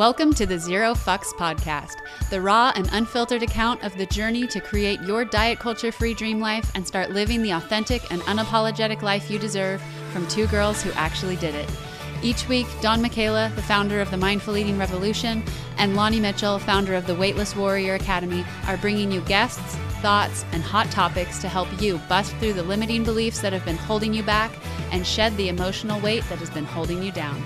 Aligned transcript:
Welcome 0.00 0.32
to 0.36 0.46
the 0.46 0.58
Zero 0.58 0.94
Fucks 0.94 1.30
Podcast, 1.34 1.96
the 2.30 2.40
raw 2.40 2.72
and 2.74 2.88
unfiltered 2.90 3.42
account 3.42 3.84
of 3.84 3.94
the 3.98 4.06
journey 4.06 4.46
to 4.46 4.58
create 4.58 4.98
your 5.02 5.26
diet 5.26 5.58
culture 5.58 5.92
free 5.92 6.14
dream 6.14 6.40
life 6.40 6.72
and 6.74 6.86
start 6.86 7.10
living 7.10 7.42
the 7.42 7.50
authentic 7.50 8.10
and 8.10 8.22
unapologetic 8.22 9.02
life 9.02 9.30
you 9.30 9.38
deserve 9.38 9.82
from 10.10 10.26
two 10.26 10.46
girls 10.46 10.80
who 10.80 10.90
actually 10.92 11.36
did 11.36 11.54
it. 11.54 11.68
Each 12.22 12.48
week, 12.48 12.66
Don 12.80 13.02
Michaela, 13.02 13.52
the 13.56 13.62
founder 13.62 14.00
of 14.00 14.10
the 14.10 14.16
Mindful 14.16 14.56
Eating 14.56 14.78
Revolution, 14.78 15.44
and 15.76 15.94
Lonnie 15.94 16.18
Mitchell, 16.18 16.58
founder 16.58 16.94
of 16.94 17.06
the 17.06 17.14
Weightless 17.14 17.54
Warrior 17.54 17.96
Academy, 17.96 18.42
are 18.68 18.78
bringing 18.78 19.12
you 19.12 19.20
guests, 19.20 19.76
thoughts, 20.00 20.46
and 20.52 20.62
hot 20.62 20.90
topics 20.90 21.42
to 21.42 21.48
help 21.50 21.68
you 21.78 21.98
bust 22.08 22.34
through 22.36 22.54
the 22.54 22.62
limiting 22.62 23.04
beliefs 23.04 23.42
that 23.42 23.52
have 23.52 23.66
been 23.66 23.76
holding 23.76 24.14
you 24.14 24.22
back 24.22 24.50
and 24.92 25.06
shed 25.06 25.36
the 25.36 25.50
emotional 25.50 26.00
weight 26.00 26.24
that 26.30 26.38
has 26.38 26.48
been 26.48 26.64
holding 26.64 27.02
you 27.02 27.12
down. 27.12 27.44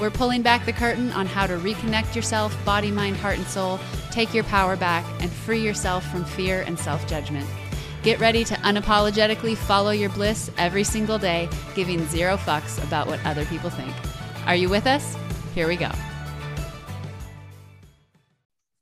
We're 0.00 0.10
pulling 0.10 0.42
back 0.42 0.66
the 0.66 0.72
curtain 0.72 1.12
on 1.12 1.26
how 1.26 1.46
to 1.46 1.56
reconnect 1.56 2.16
yourself, 2.16 2.56
body, 2.64 2.90
mind, 2.90 3.16
heart, 3.16 3.38
and 3.38 3.46
soul, 3.46 3.78
take 4.10 4.34
your 4.34 4.42
power 4.44 4.76
back, 4.76 5.04
and 5.20 5.30
free 5.30 5.60
yourself 5.60 6.04
from 6.10 6.24
fear 6.24 6.62
and 6.62 6.76
self 6.76 7.06
judgment. 7.06 7.48
Get 8.02 8.18
ready 8.18 8.44
to 8.44 8.54
unapologetically 8.56 9.56
follow 9.56 9.92
your 9.92 10.10
bliss 10.10 10.50
every 10.58 10.82
single 10.82 11.18
day, 11.18 11.48
giving 11.76 12.04
zero 12.08 12.36
fucks 12.36 12.82
about 12.82 13.06
what 13.06 13.24
other 13.24 13.44
people 13.46 13.70
think. 13.70 13.94
Are 14.46 14.56
you 14.56 14.68
with 14.68 14.86
us? 14.86 15.16
Here 15.54 15.68
we 15.68 15.76
go. 15.76 15.90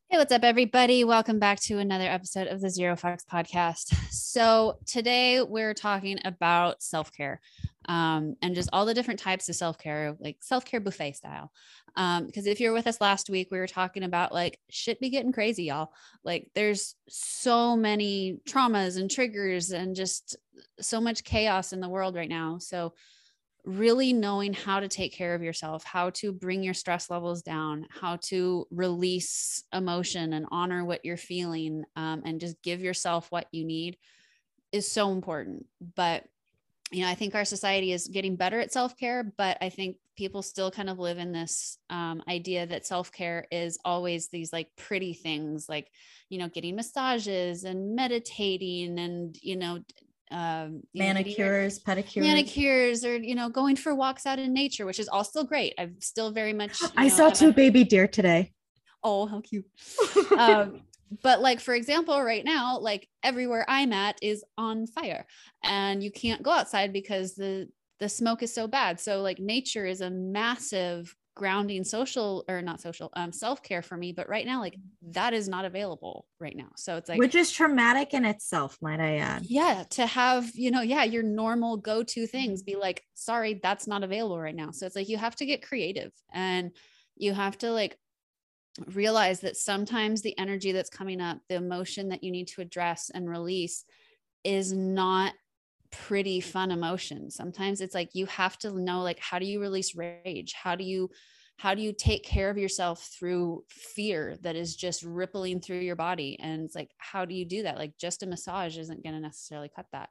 Hey, 0.09 0.19
what's 0.19 0.33
up, 0.33 0.45
everybody? 0.45 1.05
Welcome 1.05 1.39
back 1.39 1.61
to 1.61 1.79
another 1.79 2.07
episode 2.07 2.49
of 2.49 2.61
the 2.61 2.71
Zero 2.71 2.97
Fucks 2.97 3.25
podcast. 3.25 3.95
So, 4.11 4.79
today 4.87 5.43
we're 5.43 5.75
talking 5.75 6.19
about 6.25 6.83
self 6.83 7.13
care 7.13 7.41
um, 7.89 8.37
and 8.43 8.55
just 8.55 8.69
all 8.73 8.87
the 8.87 8.95
different 8.95 9.21
types 9.21 9.49
of 9.49 9.57
self 9.57 9.79
care, 9.79 10.17
like 10.21 10.37
self 10.41 10.65
care 10.65 10.81
buffet 10.81 11.13
style. 11.13 11.51
Um, 11.97 12.27
because 12.27 12.47
if 12.47 12.61
you're 12.61 12.73
with 12.73 12.87
us 12.87 13.01
last 13.01 13.29
week, 13.29 13.49
we 13.51 13.59
were 13.59 13.67
talking 13.67 14.03
about 14.03 14.33
like 14.33 14.59
shit 14.71 15.01
be 15.01 15.11
getting 15.11 15.33
crazy, 15.33 15.65
y'all. 15.65 15.93
Like, 16.25 16.49
there's 16.55 16.95
so 17.09 17.77
many 17.77 18.39
traumas 18.49 18.99
and 18.99 19.11
triggers 19.11 19.71
and 19.71 19.95
just 19.95 20.37
so 20.81 21.01
much 21.01 21.25
chaos 21.25 21.73
in 21.73 21.81
the 21.81 21.89
world 21.89 22.15
right 22.15 22.29
now. 22.29 22.59
So, 22.59 22.95
really 23.65 24.13
knowing 24.13 24.53
how 24.53 24.81
to 24.81 24.89
take 24.89 25.13
care 25.13 25.35
of 25.35 25.43
yourself, 25.43 25.85
how 25.85 26.11
to 26.11 26.33
bring 26.33 26.63
your 26.65 26.75
stress 26.75 27.11
levels 27.11 27.43
down, 27.43 27.87
how 27.91 28.17
to 28.17 28.67
release 28.71 29.63
emotion 29.73 30.33
and 30.33 30.47
honor 30.51 30.85
what 30.85 31.05
you're 31.05 31.17
feeling, 31.17 31.85
um, 31.95 32.23
and 32.25 32.41
just 32.41 32.61
give 32.63 32.81
yourself 32.81 33.31
what 33.31 33.47
you 33.53 33.65
need 33.65 33.97
is 34.73 34.91
so 34.91 35.13
important. 35.13 35.67
But 35.95 36.25
you 36.93 37.03
know, 37.03 37.09
I 37.09 37.15
think 37.15 37.35
our 37.35 37.45
society 37.45 37.93
is 37.93 38.07
getting 38.07 38.37
better 38.37 38.61
at 38.61 38.73
self 38.73 38.97
care, 38.97 39.25
but 39.37 39.57
I 39.61 39.71
think 39.71 39.97
people 40.17 40.43
still 40.43 40.71
kind 40.71 40.91
of 40.91 40.99
live 40.99 41.19
in 41.19 41.33
this 41.33 41.79
um, 41.89 42.23
idea 42.29 42.67
that 42.67 42.87
self 42.87 43.11
care 43.11 43.47
is 43.51 43.79
always 43.85 44.29
these 44.29 44.53
like 44.53 44.69
pretty 44.77 45.15
things, 45.15 45.67
like, 45.69 45.89
you 46.29 46.39
know, 46.39 46.49
getting 46.49 46.77
massages 46.77 47.65
and 47.65 47.97
meditating 47.97 48.99
and, 48.99 49.37
you 49.41 49.57
know, 49.57 49.81
um, 50.31 50.83
manicures, 50.95 51.81
know, 51.87 51.95
pedicures, 51.95 52.23
manicures, 52.23 53.05
or 53.05 53.17
you 53.17 53.35
know, 53.35 53.49
going 53.49 53.77
for 53.77 53.95
walks 53.95 54.27
out 54.27 54.39
in 54.39 54.53
nature, 54.53 54.87
which 54.87 54.99
is 54.99 55.09
all 55.09 55.25
still 55.25 55.45
great. 55.45 55.75
I'm 55.79 56.01
still 56.01 56.31
very 56.31 56.53
much. 56.53 56.79
I 56.97 57.05
know, 57.05 57.09
saw 57.09 57.31
two 57.31 57.51
a, 57.51 57.53
baby 57.53 57.85
deer 57.85 58.09
today. 58.09 58.53
Oh, 59.03 59.27
how 59.27 59.41
cute! 59.41 59.67
um, 60.39 60.81
but 61.23 61.41
like 61.41 61.61
for 61.61 61.75
example, 61.75 62.23
right 62.23 62.45
now, 62.45 62.79
like 62.79 63.09
everywhere 63.23 63.65
I'm 63.69 63.93
at 63.93 64.19
is 64.23 64.45
on 64.57 64.87
fire, 64.87 65.27
and 65.63 66.03
you 66.03 66.11
can't 66.11 66.43
go 66.43 66.51
outside 66.51 66.93
because 66.93 67.35
the 67.35 67.69
the 67.99 68.09
smoke 68.09 68.43
is 68.43 68.55
so 68.55 68.67
bad. 68.67 69.01
So 69.01 69.21
like 69.21 69.39
nature 69.39 69.87
is 69.87 70.01
a 70.01 70.11
massive 70.11 71.15
grounding 71.35 71.83
social 71.83 72.45
or 72.47 72.61
not 72.61 72.79
social 72.79 73.09
um 73.17 73.33
self-care 73.33 73.81
for 73.81 73.97
me 73.97 74.13
but 74.13 74.29
right 74.29 74.45
now 74.45 74.61
like 74.61 74.77
that 75.01 75.33
is 75.33 75.49
not 75.49 75.65
available 75.65 76.27
right 76.39 76.55
now. 76.55 76.69
So 76.77 76.97
it's 76.97 77.09
like 77.09 77.19
which 77.19 77.35
is 77.35 77.51
traumatic 77.51 78.13
in 78.13 78.27
itself 78.27 78.77
might 78.83 79.01
i 79.01 79.17
add. 79.17 79.43
Yeah 79.49 79.85
to 79.91 80.07
have 80.07 80.51
you 80.55 80.71
know 80.71 80.83
yeah 80.83 81.05
your 81.05 81.23
normal 81.23 81.79
go-to 81.79 82.27
things 82.27 82.63
be 82.63 82.77
like 82.77 83.03
sorry 83.15 83.61
that's 83.63 83.87
not 83.87 84.05
available 84.05 84.39
right 84.39 84.55
now. 84.55 84.73
So 84.73 84.85
it's 84.85 84.95
like 84.95 85.09
you 85.09 85.17
have 85.17 85.37
to 85.37 85.47
get 85.47 85.67
creative 85.67 86.13
and 86.33 86.73
you 87.17 87.33
have 87.33 87.57
to 87.59 87.71
like 87.71 87.97
realize 88.87 89.41
that 89.41 89.57
sometimes 89.57 90.23
the 90.23 90.39
energy 90.39 90.73
that's 90.73 90.91
coming 90.91 91.21
up 91.21 91.39
the 91.49 91.57
emotion 91.57 92.09
that 92.09 92.25
you 92.25 92.31
need 92.31 92.49
to 92.49 92.63
address 92.63 93.11
and 93.13 93.29
release 93.29 93.85
is 94.45 94.73
not 94.73 95.35
pretty 95.91 96.41
fun 96.41 96.71
emotion. 96.71 97.31
Sometimes 97.31 97.81
it's 97.81 97.95
like 97.95 98.15
you 98.15 98.27
have 98.27 98.59
to 98.59 98.73
know 98.81 99.03
like 99.03 99.19
how 99.19 99.39
do 99.39 99.45
you 99.45 99.61
release 99.61 99.95
rage? 99.95 100.55
How 100.55 100.75
do 100.75 100.85
you 100.85 101.11
how 101.59 101.75
do 101.75 101.83
you 101.83 101.93
take 101.93 102.25
care 102.25 102.51
of 102.51 102.59
yourself 102.59 103.11
through 103.17 103.63
fear 103.69 104.37
that 104.41 104.57
is 104.57 104.75
just 104.75 105.03
rippling 105.05 105.61
through 105.61 105.81
your 105.81 105.97
body? 105.97 106.39
And 106.41 106.65
it's 106.65 106.75
like 106.75 106.91
how 106.97 107.25
do 107.25 107.35
you 107.35 107.45
do 107.45 107.65
that? 107.65 107.77
Like 107.77 107.99
just 107.99 108.23
a 108.23 108.27
massage 108.27 108.79
isn't 108.79 109.05
going 109.05 109.15
to 109.15 109.21
necessarily 109.21 109.71
cut 109.75 109.87
that. 109.93 110.09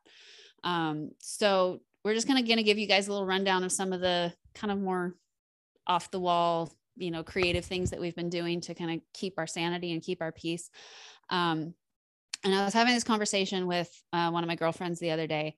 Um 0.64 1.10
so 1.20 1.82
we're 2.04 2.14
just 2.14 2.28
going 2.28 2.44
to 2.44 2.64
give 2.64 2.78
you 2.78 2.88
guys 2.88 3.08
a 3.08 3.12
little 3.12 3.28
rundown 3.28 3.64
of 3.64 3.72
some 3.72 3.94
of 3.94 4.02
the 4.02 4.34
kind 4.56 4.72
of 4.72 4.80
more 4.80 5.16
off 5.86 6.12
the 6.12 6.20
wall 6.20 6.72
you 6.98 7.12
know 7.12 7.24
creative 7.24 7.66
things 7.66 7.92
that 7.92 8.00
we've 8.00 8.16
been 8.16 8.30
doing 8.30 8.62
to 8.62 8.76
kind 8.76 8.92
of 8.92 9.02
keep 9.14 9.36
our 9.38 9.48
sanity 9.48 9.94
and 9.94 10.02
keep 10.02 10.22
our 10.22 10.32
peace. 10.32 10.70
Um 11.30 11.74
and 12.44 12.56
I 12.56 12.66
was 12.66 12.74
having 12.74 12.94
this 12.94 13.04
conversation 13.04 13.68
with 13.68 13.90
uh, 14.14 14.32
one 14.32 14.44
of 14.44 14.48
my 14.48 14.56
girlfriends 14.56 15.00
the 15.00 15.12
other 15.12 15.28
day 15.28 15.56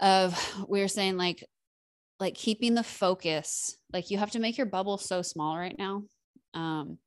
of 0.00 0.64
we 0.68 0.80
were 0.80 0.88
saying 0.88 1.16
like 1.16 1.44
like 2.20 2.34
keeping 2.34 2.74
the 2.74 2.82
focus 2.82 3.76
like 3.92 4.10
you 4.10 4.18
have 4.18 4.32
to 4.32 4.40
make 4.40 4.56
your 4.56 4.66
bubble 4.66 4.98
so 4.98 5.22
small 5.22 5.56
right 5.56 5.76
now. 5.78 6.02
Um 6.54 6.98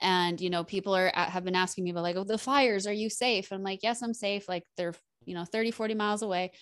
and 0.00 0.40
you 0.40 0.50
know 0.50 0.62
people 0.62 0.94
are 0.94 1.10
have 1.14 1.44
been 1.44 1.54
asking 1.54 1.84
me 1.84 1.90
about 1.90 2.02
like 2.02 2.16
oh 2.16 2.24
the 2.24 2.38
fires 2.38 2.86
are 2.86 2.92
you 2.92 3.08
safe? 3.08 3.52
I'm 3.52 3.62
like 3.62 3.82
yes 3.82 4.02
i'm 4.02 4.14
safe. 4.14 4.48
Like 4.48 4.64
they're 4.76 4.94
you 5.24 5.34
know 5.34 5.44
30 5.44 5.70
40 5.70 5.94
miles 5.94 6.22
away 6.22 6.52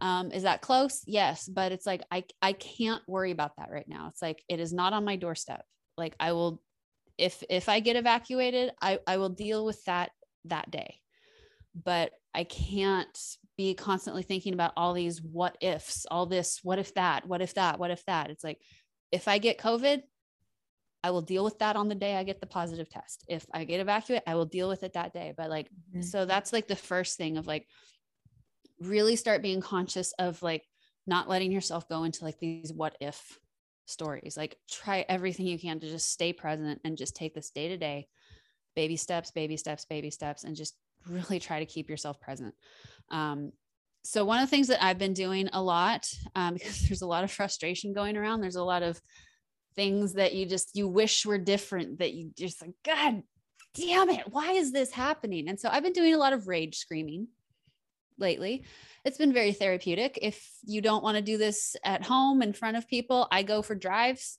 um 0.00 0.30
is 0.30 0.42
that 0.42 0.60
close 0.60 1.02
yes 1.06 1.48
but 1.48 1.72
it's 1.72 1.86
like 1.86 2.02
i 2.10 2.22
i 2.42 2.52
can't 2.52 3.02
worry 3.06 3.30
about 3.30 3.56
that 3.56 3.70
right 3.70 3.88
now 3.88 4.08
it's 4.08 4.20
like 4.20 4.42
it 4.48 4.60
is 4.60 4.72
not 4.72 4.92
on 4.92 5.04
my 5.04 5.16
doorstep 5.16 5.64
like 5.96 6.14
i 6.20 6.32
will 6.32 6.62
if 7.16 7.42
if 7.48 7.68
i 7.68 7.80
get 7.80 7.96
evacuated 7.96 8.70
i 8.82 8.98
i 9.06 9.16
will 9.16 9.30
deal 9.30 9.64
with 9.64 9.82
that 9.84 10.10
that 10.44 10.70
day 10.70 10.96
but 11.82 12.12
i 12.34 12.44
can't 12.44 13.36
be 13.56 13.74
constantly 13.74 14.22
thinking 14.22 14.54
about 14.54 14.72
all 14.76 14.92
these 14.92 15.22
what 15.22 15.56
ifs, 15.60 16.06
all 16.10 16.26
this, 16.26 16.60
what 16.62 16.78
if 16.78 16.94
that, 16.94 17.26
what 17.26 17.40
if 17.40 17.54
that, 17.54 17.78
what 17.78 17.90
if 17.90 18.04
that. 18.06 18.30
It's 18.30 18.44
like, 18.44 18.60
if 19.10 19.28
I 19.28 19.38
get 19.38 19.58
COVID, 19.58 20.02
I 21.02 21.10
will 21.10 21.22
deal 21.22 21.44
with 21.44 21.58
that 21.60 21.76
on 21.76 21.88
the 21.88 21.94
day 21.94 22.16
I 22.16 22.24
get 22.24 22.40
the 22.40 22.46
positive 22.46 22.90
test. 22.90 23.24
If 23.28 23.46
I 23.54 23.64
get 23.64 23.80
evacuated, 23.80 24.24
I 24.26 24.34
will 24.34 24.44
deal 24.44 24.68
with 24.68 24.82
it 24.82 24.94
that 24.94 25.12
day. 25.12 25.32
But 25.36 25.50
like, 25.50 25.66
mm-hmm. 25.66 26.02
so 26.02 26.26
that's 26.26 26.52
like 26.52 26.66
the 26.66 26.76
first 26.76 27.16
thing 27.16 27.36
of 27.36 27.46
like 27.46 27.66
really 28.80 29.16
start 29.16 29.42
being 29.42 29.60
conscious 29.60 30.12
of 30.18 30.42
like 30.42 30.64
not 31.06 31.28
letting 31.28 31.52
yourself 31.52 31.88
go 31.88 32.04
into 32.04 32.24
like 32.24 32.38
these 32.38 32.72
what 32.72 32.96
if 33.00 33.38
stories. 33.86 34.36
Like, 34.36 34.56
try 34.70 35.04
everything 35.08 35.46
you 35.46 35.58
can 35.58 35.80
to 35.80 35.88
just 35.88 36.10
stay 36.10 36.32
present 36.32 36.80
and 36.84 36.98
just 36.98 37.16
take 37.16 37.34
this 37.34 37.50
day 37.50 37.68
to 37.68 37.76
day, 37.76 38.08
baby 38.74 38.96
steps, 38.96 39.30
baby 39.30 39.56
steps, 39.56 39.84
baby 39.84 40.10
steps, 40.10 40.44
and 40.44 40.56
just 40.56 40.74
really 41.08 41.38
try 41.38 41.60
to 41.60 41.66
keep 41.66 41.88
yourself 41.88 42.20
present. 42.20 42.54
Um, 43.10 43.52
so 44.04 44.24
one 44.24 44.38
of 44.38 44.48
the 44.48 44.50
things 44.50 44.68
that 44.68 44.84
I've 44.84 44.98
been 44.98 45.14
doing 45.14 45.48
a 45.52 45.62
lot, 45.62 46.08
um, 46.34 46.54
because 46.54 46.82
there's 46.82 47.02
a 47.02 47.06
lot 47.06 47.24
of 47.24 47.30
frustration 47.30 47.92
going 47.92 48.16
around, 48.16 48.40
there's 48.40 48.56
a 48.56 48.64
lot 48.64 48.82
of 48.82 49.00
things 49.74 50.14
that 50.14 50.34
you 50.34 50.46
just 50.46 50.74
you 50.74 50.88
wish 50.88 51.26
were 51.26 51.38
different 51.38 51.98
that 51.98 52.14
you 52.14 52.30
just 52.36 52.62
like, 52.62 52.72
God 52.84 53.22
damn 53.74 54.08
it, 54.08 54.24
why 54.30 54.52
is 54.52 54.72
this 54.72 54.90
happening? 54.90 55.48
And 55.48 55.60
so 55.60 55.68
I've 55.70 55.82
been 55.82 55.92
doing 55.92 56.14
a 56.14 56.18
lot 56.18 56.32
of 56.32 56.48
rage 56.48 56.78
screaming 56.78 57.28
lately. 58.18 58.64
It's 59.04 59.18
been 59.18 59.32
very 59.32 59.52
therapeutic. 59.52 60.18
If 60.20 60.48
you 60.64 60.80
don't 60.80 61.04
want 61.04 61.16
to 61.16 61.22
do 61.22 61.38
this 61.38 61.76
at 61.84 62.04
home 62.04 62.42
in 62.42 62.52
front 62.52 62.76
of 62.76 62.88
people, 62.88 63.28
I 63.30 63.42
go 63.42 63.62
for 63.62 63.74
drives. 63.74 64.38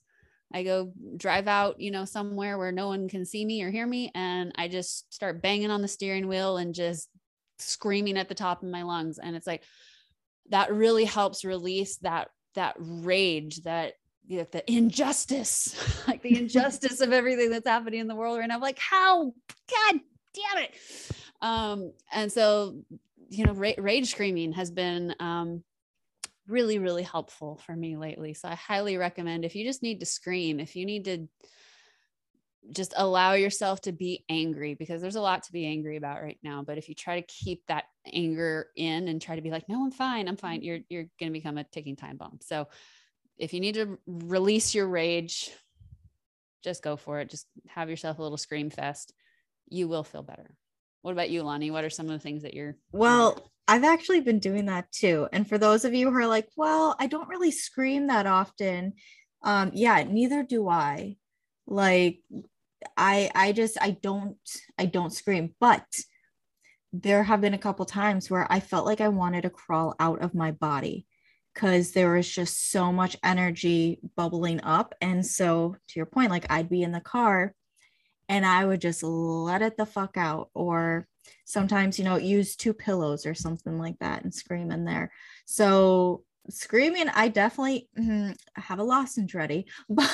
I 0.52 0.62
go 0.62 0.92
drive 1.16 1.46
out, 1.46 1.80
you 1.80 1.90
know, 1.90 2.04
somewhere 2.04 2.56
where 2.56 2.72
no 2.72 2.88
one 2.88 3.08
can 3.08 3.24
see 3.24 3.44
me 3.44 3.62
or 3.62 3.70
hear 3.70 3.86
me. 3.86 4.10
And 4.14 4.52
I 4.56 4.68
just 4.68 5.12
start 5.12 5.42
banging 5.42 5.70
on 5.70 5.82
the 5.82 5.88
steering 5.88 6.26
wheel 6.26 6.56
and 6.56 6.74
just 6.74 7.08
screaming 7.58 8.16
at 8.16 8.28
the 8.28 8.34
top 8.34 8.62
of 8.62 8.68
my 8.68 8.82
lungs 8.82 9.18
and 9.18 9.34
it's 9.34 9.46
like 9.46 9.62
that 10.50 10.72
really 10.72 11.04
helps 11.04 11.44
release 11.44 11.96
that 11.98 12.28
that 12.54 12.74
rage 12.78 13.62
that 13.62 13.94
you 14.26 14.38
know, 14.38 14.46
the 14.50 14.70
injustice 14.70 16.04
like 16.08 16.22
the 16.22 16.38
injustice 16.38 17.00
of 17.00 17.12
everything 17.12 17.50
that's 17.50 17.66
happening 17.66 18.00
in 18.00 18.08
the 18.08 18.14
world 18.14 18.38
right 18.38 18.48
now 18.48 18.54
I'm 18.54 18.60
like 18.60 18.78
how 18.78 19.24
god 19.24 20.00
damn 20.34 20.64
it 20.64 20.74
um 21.40 21.92
and 22.12 22.30
so 22.30 22.82
you 23.28 23.44
know 23.44 23.52
ra- 23.52 23.72
rage 23.78 24.10
screaming 24.10 24.52
has 24.52 24.70
been 24.70 25.14
um 25.20 25.62
really 26.46 26.78
really 26.78 27.02
helpful 27.02 27.60
for 27.66 27.74
me 27.76 27.96
lately 27.96 28.34
so 28.34 28.48
i 28.48 28.54
highly 28.54 28.96
recommend 28.96 29.44
if 29.44 29.54
you 29.54 29.64
just 29.64 29.82
need 29.82 30.00
to 30.00 30.06
scream 30.06 30.60
if 30.60 30.76
you 30.76 30.86
need 30.86 31.04
to 31.04 31.28
just 32.70 32.92
allow 32.96 33.32
yourself 33.32 33.80
to 33.80 33.92
be 33.92 34.24
angry 34.28 34.74
because 34.74 35.00
there's 35.00 35.16
a 35.16 35.20
lot 35.20 35.42
to 35.42 35.52
be 35.52 35.66
angry 35.66 35.96
about 35.96 36.22
right 36.22 36.38
now 36.42 36.62
but 36.62 36.78
if 36.78 36.88
you 36.88 36.94
try 36.94 37.20
to 37.20 37.26
keep 37.26 37.62
that 37.66 37.84
anger 38.12 38.68
in 38.76 39.08
and 39.08 39.22
try 39.22 39.36
to 39.36 39.42
be 39.42 39.50
like 39.50 39.68
no 39.68 39.84
i'm 39.84 39.90
fine 39.90 40.28
i'm 40.28 40.36
fine 40.36 40.62
you're 40.62 40.80
you're 40.88 41.06
going 41.18 41.32
to 41.32 41.38
become 41.38 41.58
a 41.58 41.64
ticking 41.64 41.96
time 41.96 42.16
bomb 42.16 42.38
so 42.40 42.66
if 43.38 43.54
you 43.54 43.60
need 43.60 43.74
to 43.74 43.98
release 44.06 44.74
your 44.74 44.88
rage 44.88 45.50
just 46.62 46.82
go 46.82 46.96
for 46.96 47.20
it. 47.20 47.30
Just 47.30 47.46
have 47.68 47.90
yourself 47.90 48.18
a 48.18 48.22
little 48.22 48.38
scream 48.38 48.70
fest. 48.70 49.12
You 49.68 49.88
will 49.88 50.04
feel 50.04 50.22
better. 50.22 50.54
What 51.02 51.12
about 51.12 51.30
you, 51.30 51.42
Lonnie? 51.42 51.70
What 51.70 51.84
are 51.84 51.90
some 51.90 52.06
of 52.06 52.12
the 52.12 52.18
things 52.18 52.42
that 52.42 52.54
you're 52.54 52.76
Well, 52.92 53.50
I've 53.66 53.84
actually 53.84 54.20
been 54.20 54.38
doing 54.38 54.66
that 54.66 54.90
too. 54.90 55.28
And 55.32 55.48
for 55.48 55.58
those 55.58 55.84
of 55.84 55.94
you 55.94 56.10
who 56.10 56.16
are 56.16 56.26
like, 56.26 56.48
well, 56.56 56.96
I 56.98 57.06
don't 57.06 57.28
really 57.28 57.50
scream 57.50 58.06
that 58.06 58.26
often. 58.26 58.94
Um, 59.42 59.70
yeah, 59.74 60.02
neither 60.02 60.42
do 60.42 60.68
I. 60.68 61.16
Like 61.66 62.20
I 62.96 63.30
I 63.34 63.52
just 63.52 63.76
I 63.80 63.90
don't 63.90 64.38
I 64.78 64.86
don't 64.86 65.12
scream, 65.12 65.54
but 65.60 65.84
there 66.92 67.22
have 67.22 67.40
been 67.40 67.54
a 67.54 67.58
couple 67.58 67.84
times 67.84 68.30
where 68.30 68.50
I 68.50 68.60
felt 68.60 68.86
like 68.86 69.00
I 69.00 69.08
wanted 69.08 69.42
to 69.42 69.50
crawl 69.50 69.94
out 70.00 70.22
of 70.22 70.34
my 70.34 70.52
body 70.52 71.06
because 71.52 71.92
there 71.92 72.14
was 72.14 72.28
just 72.28 72.70
so 72.70 72.92
much 72.92 73.16
energy 73.22 74.00
bubbling 74.16 74.60
up. 74.62 74.94
And 75.00 75.26
so, 75.26 75.76
to 75.88 75.98
your 75.98 76.06
point, 76.06 76.30
like 76.30 76.46
I'd 76.50 76.70
be 76.70 76.82
in 76.82 76.92
the 76.92 77.00
car 77.00 77.54
and 78.28 78.44
I 78.44 78.64
would 78.64 78.80
just 78.80 79.02
let 79.02 79.62
it 79.62 79.76
the 79.76 79.86
fuck 79.86 80.16
out, 80.16 80.50
or 80.54 81.06
sometimes, 81.44 81.98
you 81.98 82.04
know, 82.04 82.16
use 82.16 82.56
two 82.56 82.74
pillows 82.74 83.26
or 83.26 83.34
something 83.34 83.78
like 83.78 83.98
that 84.00 84.22
and 84.24 84.34
scream 84.34 84.70
in 84.70 84.84
there. 84.84 85.12
So, 85.46 86.24
screaming, 86.50 87.08
I 87.08 87.28
definitely 87.28 87.88
mm, 87.98 88.36
have 88.54 88.78
a 88.78 88.84
lozenge 88.84 89.34
ready, 89.34 89.66
but 89.88 90.08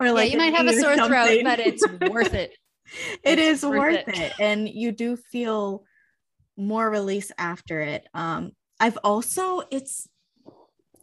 or 0.00 0.12
like 0.12 0.28
yeah, 0.28 0.32
you 0.32 0.38
might 0.38 0.54
have 0.54 0.66
a 0.66 0.72
sore 0.72 0.96
something. 0.96 1.08
throat, 1.08 1.40
but 1.44 1.60
it's 1.60 1.86
worth 2.10 2.34
it. 2.34 2.52
it 3.24 3.38
it's 3.38 3.62
is 3.62 3.64
worth, 3.64 3.78
worth 3.78 4.08
it. 4.08 4.18
it. 4.18 4.32
And 4.38 4.68
you 4.68 4.92
do 4.92 5.16
feel 5.16 5.84
more 6.56 6.90
release 6.90 7.30
after 7.38 7.80
it. 7.80 8.06
Um, 8.14 8.52
I've 8.80 8.98
also, 9.02 9.62
it's, 9.70 10.08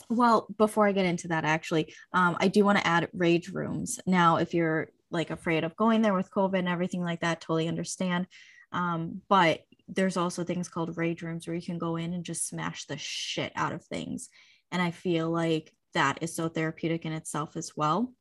well, 0.10 0.48
before 0.58 0.88
I 0.88 0.92
get 0.92 1.06
into 1.06 1.30
that, 1.30 1.46
actually, 1.46 1.94
um, 2.14 2.38
I 2.40 2.48
do 2.48 2.64
want 2.64 2.78
to 2.78 2.88
add 2.88 3.10
rage 3.14 3.50
rooms. 3.50 4.00
Now, 4.06 4.38
if 4.38 4.54
you're 4.54 4.90
like 5.12 5.30
afraid 5.30 5.64
of 5.64 5.76
going 5.76 6.02
there 6.02 6.14
with 6.14 6.32
COVID 6.32 6.60
and 6.60 6.70
everything 6.70 7.04
like 7.04 7.22
that, 7.22 7.42
totally 7.42 7.68
understand. 7.68 8.28
Um, 8.72 9.22
but 9.30 9.62
there's 9.88 10.18
also 10.18 10.44
things 10.44 10.68
called 10.68 10.98
rage 10.98 11.22
rooms 11.22 11.48
where 11.48 11.56
you 11.56 11.62
can 11.62 11.78
go 11.78 11.96
in 11.96 12.14
and 12.14 12.24
just 12.24 12.48
smash 12.48 12.86
the 12.86 12.98
shit 12.98 13.52
out 13.56 13.74
of 13.74 13.84
things. 13.86 14.30
And 14.72 14.82
I 14.82 14.92
feel 14.92 15.30
like 15.30 15.72
that 15.94 16.20
is 16.22 16.36
so 16.36 16.50
therapeutic 16.50 17.06
in 17.06 17.14
itself 17.14 17.56
as 17.56 17.72
well. 17.76 18.14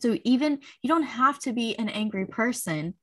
So 0.00 0.18
even 0.24 0.60
you 0.82 0.88
don't 0.88 1.02
have 1.02 1.38
to 1.40 1.52
be 1.52 1.76
an 1.78 1.88
angry 1.88 2.26
person 2.26 2.94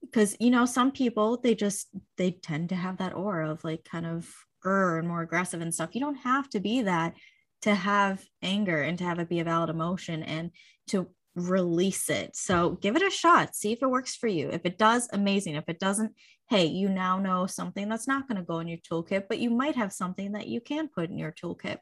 because 0.00 0.36
you 0.38 0.50
know 0.50 0.64
some 0.64 0.92
people 0.92 1.40
they 1.40 1.54
just 1.54 1.88
they 2.16 2.30
tend 2.30 2.68
to 2.68 2.76
have 2.76 2.98
that 2.98 3.14
aura 3.14 3.50
of 3.50 3.64
like 3.64 3.84
kind 3.84 4.06
of 4.06 4.28
er 4.64 4.98
and 4.98 5.08
more 5.08 5.22
aggressive 5.22 5.60
and 5.60 5.72
stuff. 5.72 5.94
You 5.94 6.00
don't 6.00 6.16
have 6.16 6.48
to 6.50 6.60
be 6.60 6.82
that 6.82 7.14
to 7.62 7.74
have 7.74 8.22
anger 8.42 8.82
and 8.82 8.98
to 8.98 9.04
have 9.04 9.18
it 9.18 9.28
be 9.28 9.40
a 9.40 9.44
valid 9.44 9.70
emotion 9.70 10.22
and 10.22 10.50
to 10.88 11.08
release 11.34 12.10
it. 12.10 12.34
So 12.34 12.70
give 12.70 12.96
it 12.96 13.02
a 13.02 13.10
shot, 13.10 13.54
see 13.54 13.72
if 13.72 13.82
it 13.82 13.90
works 13.90 14.16
for 14.16 14.26
you. 14.26 14.50
If 14.50 14.62
it 14.64 14.78
does, 14.78 15.08
amazing. 15.12 15.54
If 15.54 15.68
it 15.68 15.78
doesn't, 15.78 16.14
hey, 16.48 16.66
you 16.66 16.88
now 16.88 17.18
know 17.18 17.46
something 17.46 17.88
that's 17.88 18.08
not 18.08 18.26
going 18.26 18.38
to 18.38 18.44
go 18.44 18.58
in 18.60 18.68
your 18.68 18.78
toolkit, 18.78 19.24
but 19.28 19.38
you 19.38 19.50
might 19.50 19.76
have 19.76 19.92
something 19.92 20.32
that 20.32 20.48
you 20.48 20.60
can 20.60 20.88
put 20.88 21.10
in 21.10 21.18
your 21.18 21.32
toolkit. 21.32 21.78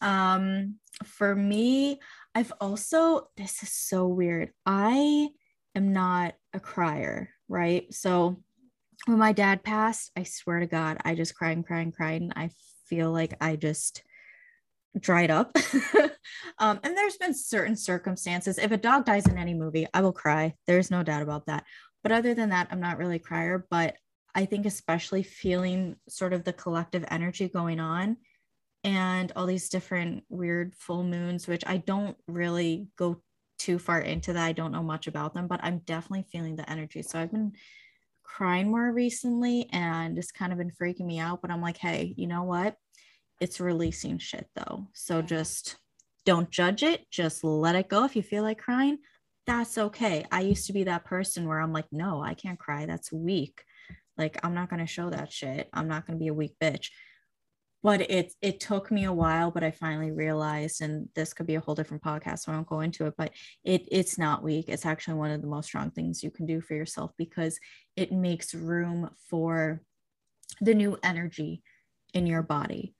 Um, 0.00 0.76
for 1.04 1.34
me, 1.34 2.00
I've 2.34 2.52
also, 2.60 3.28
this 3.36 3.62
is 3.62 3.72
so 3.72 4.06
weird. 4.06 4.50
I 4.66 5.28
am 5.74 5.92
not 5.92 6.34
a 6.52 6.60
crier, 6.60 7.30
right? 7.48 7.92
So 7.92 8.42
when 9.06 9.18
my 9.18 9.32
dad 9.32 9.62
passed, 9.62 10.10
I 10.16 10.24
swear 10.24 10.60
to 10.60 10.66
God, 10.66 10.98
I 11.04 11.14
just 11.14 11.34
cried 11.34 11.56
and 11.56 11.66
cried 11.66 11.82
and 11.82 11.94
cried. 11.94 12.22
And 12.22 12.32
I 12.34 12.50
feel 12.86 13.12
like 13.12 13.34
I 13.40 13.56
just 13.56 14.02
dried 14.98 15.30
up. 15.30 15.56
um, 16.58 16.80
and 16.82 16.96
there's 16.96 17.16
been 17.16 17.34
certain 17.34 17.76
circumstances. 17.76 18.58
If 18.58 18.72
a 18.72 18.76
dog 18.76 19.04
dies 19.04 19.26
in 19.26 19.38
any 19.38 19.54
movie, 19.54 19.86
I 19.94 20.00
will 20.00 20.12
cry. 20.12 20.54
There's 20.66 20.90
no 20.90 21.02
doubt 21.02 21.22
about 21.22 21.46
that. 21.46 21.64
But 22.02 22.12
other 22.12 22.34
than 22.34 22.50
that, 22.50 22.68
I'm 22.70 22.80
not 22.80 22.98
really 22.98 23.16
a 23.16 23.20
crier. 23.20 23.66
But 23.70 23.96
I 24.34 24.44
think, 24.46 24.66
especially 24.66 25.22
feeling 25.22 25.96
sort 26.08 26.32
of 26.32 26.44
the 26.44 26.52
collective 26.52 27.04
energy 27.10 27.48
going 27.48 27.80
on 27.80 28.16
and 28.84 29.30
all 29.36 29.46
these 29.46 29.68
different 29.68 30.24
weird 30.28 30.74
full 30.74 31.04
moons, 31.04 31.46
which 31.46 31.62
I 31.66 31.76
don't 31.76 32.16
really 32.26 32.88
go 32.96 33.22
too 33.58 33.78
far 33.78 34.00
into 34.00 34.32
that. 34.32 34.44
I 34.44 34.52
don't 34.52 34.72
know 34.72 34.82
much 34.82 35.06
about 35.06 35.34
them, 35.34 35.46
but 35.46 35.60
I'm 35.62 35.78
definitely 35.78 36.26
feeling 36.32 36.56
the 36.56 36.68
energy. 36.68 37.02
So 37.02 37.18
I've 37.18 37.30
been 37.30 37.52
crying 38.24 38.70
more 38.70 38.90
recently 38.90 39.68
and 39.72 40.18
it's 40.18 40.32
kind 40.32 40.52
of 40.52 40.58
been 40.58 40.72
freaking 40.72 41.06
me 41.06 41.18
out. 41.18 41.42
But 41.42 41.50
I'm 41.50 41.62
like, 41.62 41.76
hey, 41.76 42.14
you 42.16 42.26
know 42.26 42.42
what? 42.42 42.76
It's 43.42 43.60
releasing 43.60 44.18
shit 44.18 44.46
though. 44.54 44.86
So 44.94 45.20
just 45.20 45.76
don't 46.24 46.50
judge 46.50 46.84
it. 46.84 47.10
Just 47.10 47.42
let 47.42 47.74
it 47.74 47.88
go. 47.88 48.04
If 48.04 48.14
you 48.14 48.22
feel 48.22 48.44
like 48.44 48.58
crying, 48.58 48.98
that's 49.46 49.76
okay. 49.76 50.24
I 50.30 50.42
used 50.42 50.68
to 50.68 50.72
be 50.72 50.84
that 50.84 51.04
person 51.04 51.48
where 51.48 51.58
I'm 51.58 51.72
like, 51.72 51.86
no, 51.90 52.22
I 52.22 52.34
can't 52.34 52.58
cry. 52.58 52.86
That's 52.86 53.12
weak. 53.12 53.64
Like, 54.16 54.38
I'm 54.44 54.54
not 54.54 54.70
going 54.70 54.78
to 54.78 54.86
show 54.86 55.10
that 55.10 55.32
shit. 55.32 55.68
I'm 55.72 55.88
not 55.88 56.06
going 56.06 56.16
to 56.16 56.22
be 56.22 56.28
a 56.28 56.34
weak 56.34 56.54
bitch 56.62 56.90
but 57.82 58.00
it 58.10 58.32
it 58.40 58.60
took 58.60 58.90
me 58.90 59.04
a 59.04 59.12
while 59.12 59.50
but 59.50 59.64
i 59.64 59.70
finally 59.70 60.10
realized 60.10 60.80
and 60.80 61.08
this 61.14 61.32
could 61.32 61.46
be 61.46 61.56
a 61.56 61.60
whole 61.60 61.74
different 61.74 62.02
podcast 62.02 62.40
so 62.40 62.52
i 62.52 62.54
won't 62.54 62.66
go 62.66 62.80
into 62.80 63.06
it 63.06 63.14
but 63.18 63.32
it 63.64 63.82
it's 63.90 64.18
not 64.18 64.42
weak 64.42 64.66
it's 64.68 64.86
actually 64.86 65.14
one 65.14 65.30
of 65.30 65.40
the 65.40 65.48
most 65.48 65.66
strong 65.66 65.90
things 65.90 66.22
you 66.22 66.30
can 66.30 66.46
do 66.46 66.60
for 66.60 66.74
yourself 66.74 67.10
because 67.18 67.58
it 67.96 68.12
makes 68.12 68.54
room 68.54 69.10
for 69.28 69.82
the 70.60 70.74
new 70.74 70.96
energy 71.02 71.62
in 72.14 72.26
your 72.26 72.42
body 72.42 72.94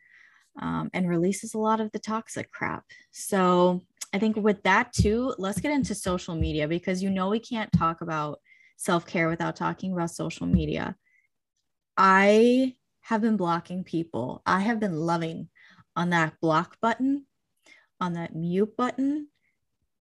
um, 0.61 0.91
and 0.93 1.09
releases 1.09 1.55
a 1.55 1.59
lot 1.59 1.81
of 1.81 1.91
the 1.93 1.99
toxic 1.99 2.51
crap 2.51 2.85
so 3.11 3.81
i 4.13 4.19
think 4.19 4.37
with 4.37 4.63
that 4.63 4.93
too 4.93 5.35
let's 5.39 5.61
get 5.61 5.73
into 5.73 5.95
social 5.95 6.35
media 6.35 6.69
because 6.69 7.03
you 7.03 7.11
know 7.11 7.29
we 7.29 7.41
can't 7.41 7.73
talk 7.73 8.01
about 8.01 8.39
self-care 8.77 9.29
without 9.29 9.57
talking 9.57 9.93
about 9.93 10.11
social 10.11 10.47
media 10.47 10.97
i 11.97 12.75
have 13.03 13.21
been 13.21 13.37
blocking 13.37 13.85
people. 13.85 14.43
I 14.47 14.61
have 14.61 14.81
been 14.81 14.97
loving 14.97 15.49
on 15.95 16.11
that 16.11 16.41
block 16.41 16.79
button, 16.81 17.27
on 18.01 18.15
that 18.15 18.35
mute 18.35 18.77
button 18.77 19.29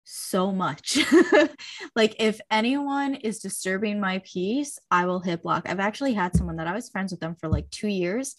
so 0.04 0.50
much. 0.50 0.98
like 1.96 2.16
if 2.18 2.40
anyone 2.50 3.14
is 3.16 3.38
disturbing 3.38 4.00
my 4.00 4.20
peace, 4.24 4.78
I 4.90 5.06
will 5.06 5.20
hit 5.20 5.42
block. 5.42 5.68
I've 5.68 5.80
actually 5.80 6.14
had 6.14 6.34
someone 6.34 6.56
that 6.56 6.66
I 6.66 6.74
was 6.74 6.88
friends 6.88 7.12
with 7.12 7.20
them 7.20 7.36
for 7.36 7.48
like 7.48 7.70
2 7.70 7.88
years, 7.88 8.36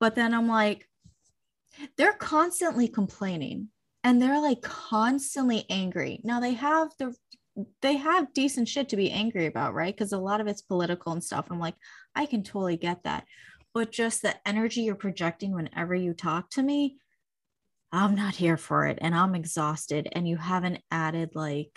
but 0.00 0.14
then 0.14 0.32
I'm 0.34 0.48
like 0.48 0.88
they're 1.96 2.14
constantly 2.14 2.88
complaining 2.88 3.68
and 4.02 4.20
they're 4.20 4.40
like 4.40 4.62
constantly 4.62 5.64
angry. 5.70 6.20
Now 6.24 6.40
they 6.40 6.54
have 6.54 6.88
the 6.98 7.14
they 7.82 7.96
have 7.96 8.34
decent 8.34 8.66
shit 8.68 8.88
to 8.88 8.96
be 8.96 9.12
angry 9.12 9.46
about, 9.46 9.74
right? 9.74 9.94
Because 9.94 10.12
a 10.12 10.18
lot 10.18 10.40
of 10.40 10.48
it's 10.48 10.62
political 10.62 11.12
and 11.12 11.22
stuff. 11.22 11.46
I'm 11.50 11.60
like, 11.60 11.76
I 12.14 12.26
can 12.26 12.42
totally 12.42 12.76
get 12.76 13.04
that 13.04 13.24
but 13.74 13.90
just 13.90 14.22
the 14.22 14.34
energy 14.46 14.82
you're 14.82 14.94
projecting 14.94 15.52
whenever 15.52 15.94
you 15.94 16.14
talk 16.14 16.48
to 16.50 16.62
me, 16.62 16.96
I'm 17.90 18.14
not 18.14 18.36
here 18.36 18.56
for 18.56 18.86
it 18.86 18.98
and 19.00 19.14
I'm 19.14 19.34
exhausted. 19.34 20.08
And 20.12 20.28
you 20.28 20.36
haven't 20.36 20.80
added 20.90 21.30
like 21.34 21.76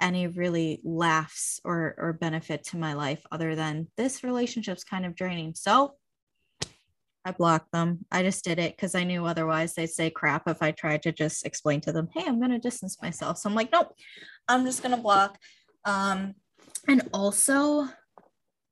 any 0.00 0.26
really 0.26 0.80
laughs 0.82 1.60
or, 1.64 1.94
or 1.98 2.14
benefit 2.14 2.64
to 2.64 2.78
my 2.78 2.94
life 2.94 3.22
other 3.30 3.54
than 3.54 3.88
this 3.98 4.24
relationship's 4.24 4.82
kind 4.82 5.04
of 5.04 5.14
draining. 5.14 5.54
So 5.54 5.94
I 7.24 7.32
blocked 7.32 7.72
them. 7.72 8.06
I 8.10 8.22
just 8.22 8.44
did 8.44 8.58
it 8.58 8.76
because 8.76 8.94
I 8.94 9.04
knew 9.04 9.26
otherwise 9.26 9.74
they'd 9.74 9.86
say 9.88 10.10
crap 10.10 10.48
if 10.48 10.62
I 10.62 10.70
tried 10.70 11.02
to 11.02 11.12
just 11.12 11.44
explain 11.44 11.80
to 11.82 11.92
them, 11.92 12.08
hey, 12.14 12.24
I'm 12.26 12.38
going 12.38 12.50
to 12.50 12.58
distance 12.58 13.00
myself. 13.02 13.38
So 13.38 13.48
I'm 13.48 13.54
like, 13.54 13.70
nope, 13.72 13.94
I'm 14.48 14.64
just 14.64 14.82
going 14.82 14.94
to 14.94 15.02
block. 15.02 15.38
Um, 15.84 16.34
and 16.88 17.08
also, 17.12 17.86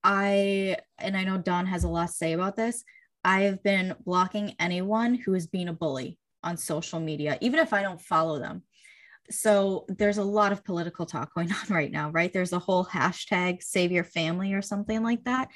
I, 0.03 0.77
and 0.99 1.17
I 1.17 1.25
know 1.25 1.39
Don 1.39 1.67
has 1.67 1.85
a 1.85 1.89
lot 1.89 2.07
to 2.07 2.13
say 2.13 2.33
about 2.33 2.57
this. 2.57 2.85
I 3.23 3.43
have 3.43 3.63
been 3.63 3.95
blocking 4.05 4.55
anyone 4.59 5.15
who 5.15 5.35
is 5.35 5.47
being 5.47 5.69
a 5.69 5.73
bully 5.75 6.19
on 6.43 6.57
social 6.57 7.01
media, 7.01 7.37
even 7.41 7.61
if 7.61 7.73
I 7.73 7.83
don't 7.83 8.01
follow 8.01 8.39
them. 8.39 8.63
So 9.31 9.85
there's 9.89 10.17
a 10.17 10.25
lot 10.25 10.53
of 10.53 10.65
political 10.65 11.05
talk 11.05 11.35
going 11.35 11.53
on 11.53 11.75
right 11.75 11.91
now, 11.91 12.11
right? 12.11 12.33
There's 12.33 12.55
a 12.55 12.59
whole 12.59 12.87
hashtag 12.87 13.63
save 13.63 13.93
your 13.93 14.05
family 14.05 14.55
or 14.55 14.63
something 14.63 15.03
like 15.03 15.25
that. 15.25 15.49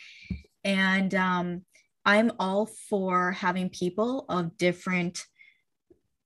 And 0.64 1.14
um, 1.14 1.62
I'm 2.04 2.32
all 2.38 2.66
for 2.66 3.32
having 3.32 3.70
people 3.70 4.24
of 4.28 4.56
different 4.56 5.24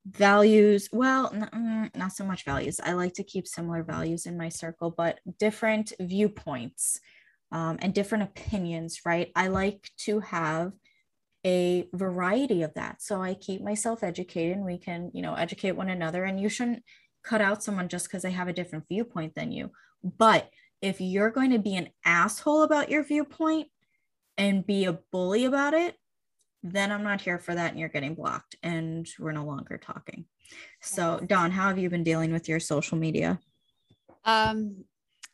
values 0.09 0.88
well 0.92 1.30
mm, 1.30 1.97
not 1.97 2.12
so 2.12 2.25
much 2.25 2.45
values 2.45 2.78
i 2.85 2.92
like 2.92 3.12
to 3.12 3.25
keep 3.25 3.45
similar 3.45 3.83
values 3.83 4.25
in 4.25 4.38
my 4.38 4.49
circle 4.49 4.95
but 4.97 5.18
different 5.40 5.92
viewpoints 5.99 7.00
um, 7.52 7.78
and 7.80 7.95
different 7.95 8.25
opinions, 8.25 9.00
right? 9.04 9.30
I 9.35 9.49
like 9.49 9.90
to 9.99 10.21
have 10.21 10.73
a 11.45 11.88
variety 11.92 12.62
of 12.62 12.75
that. 12.75 13.02
So 13.02 13.23
I 13.23 13.35
keep 13.35 13.62
myself 13.62 14.02
educated 14.02 14.56
and 14.56 14.66
we 14.66 14.78
can, 14.78 15.11
you 15.14 15.23
know, 15.23 15.35
educate 15.35 15.73
one 15.73 15.88
another. 15.88 16.25
And 16.25 16.40
you 16.40 16.49
shouldn't 16.49 16.83
cut 17.23 17.40
out 17.40 17.62
someone 17.62 17.88
just 17.88 18.06
because 18.06 18.23
they 18.23 18.33
have 18.33 18.49
a 18.49 18.52
different 18.52 18.87
viewpoint 18.88 19.35
than 19.35 19.52
you. 19.52 19.71
But 20.02 20.50
if 20.83 21.00
you're 21.00 21.30
going 21.30 21.52
to 21.52 21.59
be 21.59 21.76
an 21.76 21.88
asshole 22.04 22.62
about 22.62 22.90
your 22.90 23.04
viewpoint 23.04 23.68
and 24.38 24.66
be 24.66 24.84
a 24.84 24.98
bully 25.12 25.44
about 25.44 25.74
it, 25.74 25.96
then 26.62 26.90
I'm 26.90 27.02
not 27.02 27.20
here 27.20 27.38
for 27.38 27.54
that 27.54 27.70
and 27.70 27.80
you're 27.80 27.88
getting 27.88 28.14
blocked 28.14 28.56
and 28.62 29.06
we're 29.18 29.32
no 29.32 29.44
longer 29.44 29.78
talking. 29.78 30.24
So, 30.80 31.20
Don, 31.26 31.50
how 31.50 31.68
have 31.68 31.78
you 31.78 31.90
been 31.90 32.04
dealing 32.04 32.32
with 32.32 32.48
your 32.48 32.60
social 32.60 32.98
media? 32.98 33.38
Um, 34.24 34.84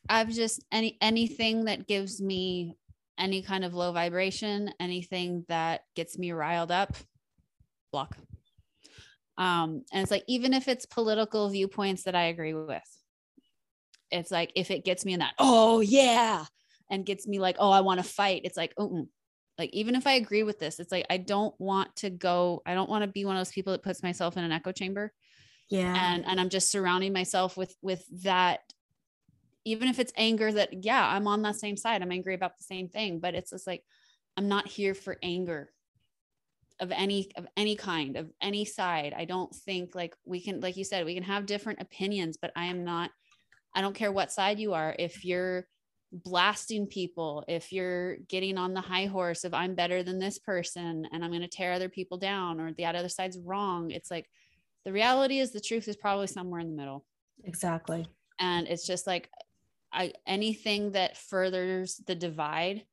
I've 0.09 0.29
just 0.29 0.63
any 0.71 0.97
anything 1.01 1.65
that 1.65 1.87
gives 1.87 2.21
me 2.21 2.77
any 3.17 3.41
kind 3.41 3.63
of 3.63 3.73
low 3.73 3.91
vibration, 3.91 4.71
anything 4.79 5.45
that 5.47 5.81
gets 5.95 6.17
me 6.17 6.31
riled 6.31 6.71
up, 6.71 6.95
block. 7.91 8.17
Um, 9.37 9.83
and 9.91 10.01
it's 10.03 10.11
like 10.11 10.23
even 10.27 10.53
if 10.53 10.67
it's 10.67 10.85
political 10.85 11.49
viewpoints 11.49 12.03
that 12.03 12.15
I 12.15 12.25
agree 12.25 12.53
with, 12.53 12.81
it's 14.11 14.31
like 14.31 14.51
if 14.55 14.71
it 14.71 14.85
gets 14.85 15.05
me 15.05 15.13
in 15.13 15.19
that, 15.19 15.33
oh 15.39 15.79
yeah, 15.79 16.45
and 16.93 17.05
gets 17.05 17.27
me 17.27 17.39
like, 17.39 17.57
oh, 17.59 17.71
I 17.71 17.81
want 17.81 17.99
to 17.99 18.07
fight. 18.07 18.43
It's 18.45 18.55
like, 18.55 18.73
oh, 18.77 19.07
like 19.57 19.71
even 19.73 19.95
if 19.95 20.07
I 20.07 20.13
agree 20.13 20.43
with 20.43 20.59
this, 20.59 20.79
it's 20.79 20.91
like 20.91 21.05
I 21.09 21.17
don't 21.17 21.53
want 21.59 21.95
to 21.97 22.09
go, 22.09 22.61
I 22.65 22.73
don't 22.73 22.89
want 22.89 23.03
to 23.03 23.07
be 23.07 23.25
one 23.25 23.35
of 23.35 23.39
those 23.39 23.51
people 23.51 23.73
that 23.73 23.83
puts 23.83 24.03
myself 24.03 24.37
in 24.37 24.43
an 24.43 24.51
echo 24.51 24.71
chamber. 24.71 25.11
Yeah. 25.69 25.95
And 25.97 26.25
and 26.25 26.39
I'm 26.39 26.49
just 26.49 26.71
surrounding 26.71 27.13
myself 27.13 27.57
with 27.57 27.75
with 27.81 28.05
that 28.23 28.61
even 29.65 29.87
if 29.87 29.99
it's 29.99 30.13
anger 30.17 30.51
that 30.51 30.83
yeah 30.83 31.07
i'm 31.07 31.27
on 31.27 31.41
that 31.41 31.55
same 31.55 31.77
side 31.77 32.01
i'm 32.01 32.11
angry 32.11 32.35
about 32.35 32.57
the 32.57 32.63
same 32.63 32.87
thing 32.87 33.19
but 33.19 33.35
it's 33.35 33.51
just 33.51 33.67
like 33.67 33.83
i'm 34.37 34.47
not 34.47 34.67
here 34.67 34.93
for 34.93 35.17
anger 35.23 35.71
of 36.79 36.91
any 36.91 37.31
of 37.37 37.47
any 37.55 37.75
kind 37.75 38.17
of 38.17 38.29
any 38.41 38.65
side 38.65 39.13
i 39.15 39.25
don't 39.25 39.53
think 39.53 39.95
like 39.95 40.15
we 40.25 40.41
can 40.41 40.59
like 40.59 40.75
you 40.75 40.83
said 40.83 41.05
we 41.05 41.13
can 41.13 41.23
have 41.23 41.45
different 41.45 41.81
opinions 41.81 42.37
but 42.41 42.51
i 42.55 42.65
am 42.65 42.83
not 42.83 43.11
i 43.73 43.81
don't 43.81 43.95
care 43.95 44.11
what 44.11 44.31
side 44.31 44.59
you 44.59 44.73
are 44.73 44.95
if 44.99 45.23
you're 45.23 45.67
blasting 46.13 46.85
people 46.85 47.43
if 47.47 47.71
you're 47.71 48.17
getting 48.27 48.57
on 48.57 48.73
the 48.73 48.81
high 48.81 49.07
horse 49.07 49.43
of 49.43 49.53
i'm 49.53 49.73
better 49.73 50.03
than 50.03 50.19
this 50.19 50.37
person 50.37 51.07
and 51.11 51.23
i'm 51.23 51.31
going 51.31 51.41
to 51.41 51.47
tear 51.47 51.73
other 51.73 51.89
people 51.89 52.17
down 52.17 52.61
or 52.61 52.71
the 52.73 52.85
other 52.85 53.09
side's 53.09 53.39
wrong 53.39 53.89
it's 53.89 54.11
like 54.11 54.29
the 54.85 54.91
reality 54.91 55.39
is 55.39 55.51
the 55.51 55.59
truth 55.59 55.87
is 55.87 55.95
probably 55.95 56.27
somewhere 56.27 56.59
in 56.59 56.69
the 56.69 56.75
middle 56.75 57.03
exactly 57.43 58.05
and 58.39 58.67
it's 58.67 58.85
just 58.85 59.07
like 59.07 59.29
I 59.93 60.13
anything 60.25 60.93
that 60.93 61.17
furthers 61.17 61.97
the 62.07 62.15
divide 62.15 62.83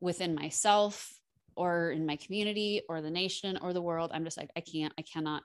within 0.00 0.34
myself 0.34 1.12
or 1.56 1.90
in 1.90 2.06
my 2.06 2.16
community 2.16 2.82
or 2.88 3.02
the 3.02 3.10
nation 3.10 3.58
or 3.60 3.72
the 3.72 3.82
world, 3.82 4.12
I'm 4.14 4.24
just 4.24 4.38
like, 4.38 4.50
I 4.56 4.60
can't, 4.60 4.94
I 4.98 5.02
cannot 5.02 5.42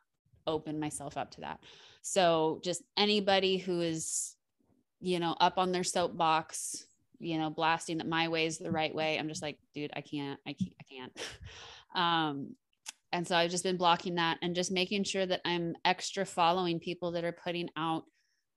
open 0.48 0.80
myself 0.80 1.18
up 1.18 1.32
to 1.32 1.42
that. 1.42 1.60
So 2.04 2.62
just 2.64 2.84
anybody 2.96 3.58
who 3.58 3.82
is, 3.82 4.36
you 5.02 5.20
know, 5.20 5.36
up 5.42 5.58
on 5.58 5.72
their 5.72 5.84
soapbox, 5.84 6.86
you 7.20 7.38
know, 7.38 7.50
blasting 7.50 7.98
that 7.98 8.08
my 8.08 8.28
way 8.28 8.46
is 8.46 8.58
the 8.58 8.72
right 8.72 8.94
way. 8.94 9.18
I'm 9.18 9.28
just 9.28 9.42
like, 9.42 9.58
dude, 9.74 9.92
I 9.96 10.02
can't, 10.02 10.40
I 10.48 10.54
can't, 10.54 10.76
I 10.80 10.84
can't. 10.94 11.22
um, 11.96 12.56
and 13.12 13.28
so 13.28 13.36
I've 13.36 13.52
just 13.52 13.64
been 13.64 13.78
blocking 13.78 14.16
that 14.16 14.38
and 14.42 14.56
just 14.56 14.72
making 14.72 15.04
sure 15.06 15.26
that 15.26 15.42
I'm 15.46 15.76
extra 15.86 16.26
following 16.26 16.80
people 16.80 17.12
that 17.12 17.24
are 17.24 17.32
putting 17.32 17.70
out 17.78 18.04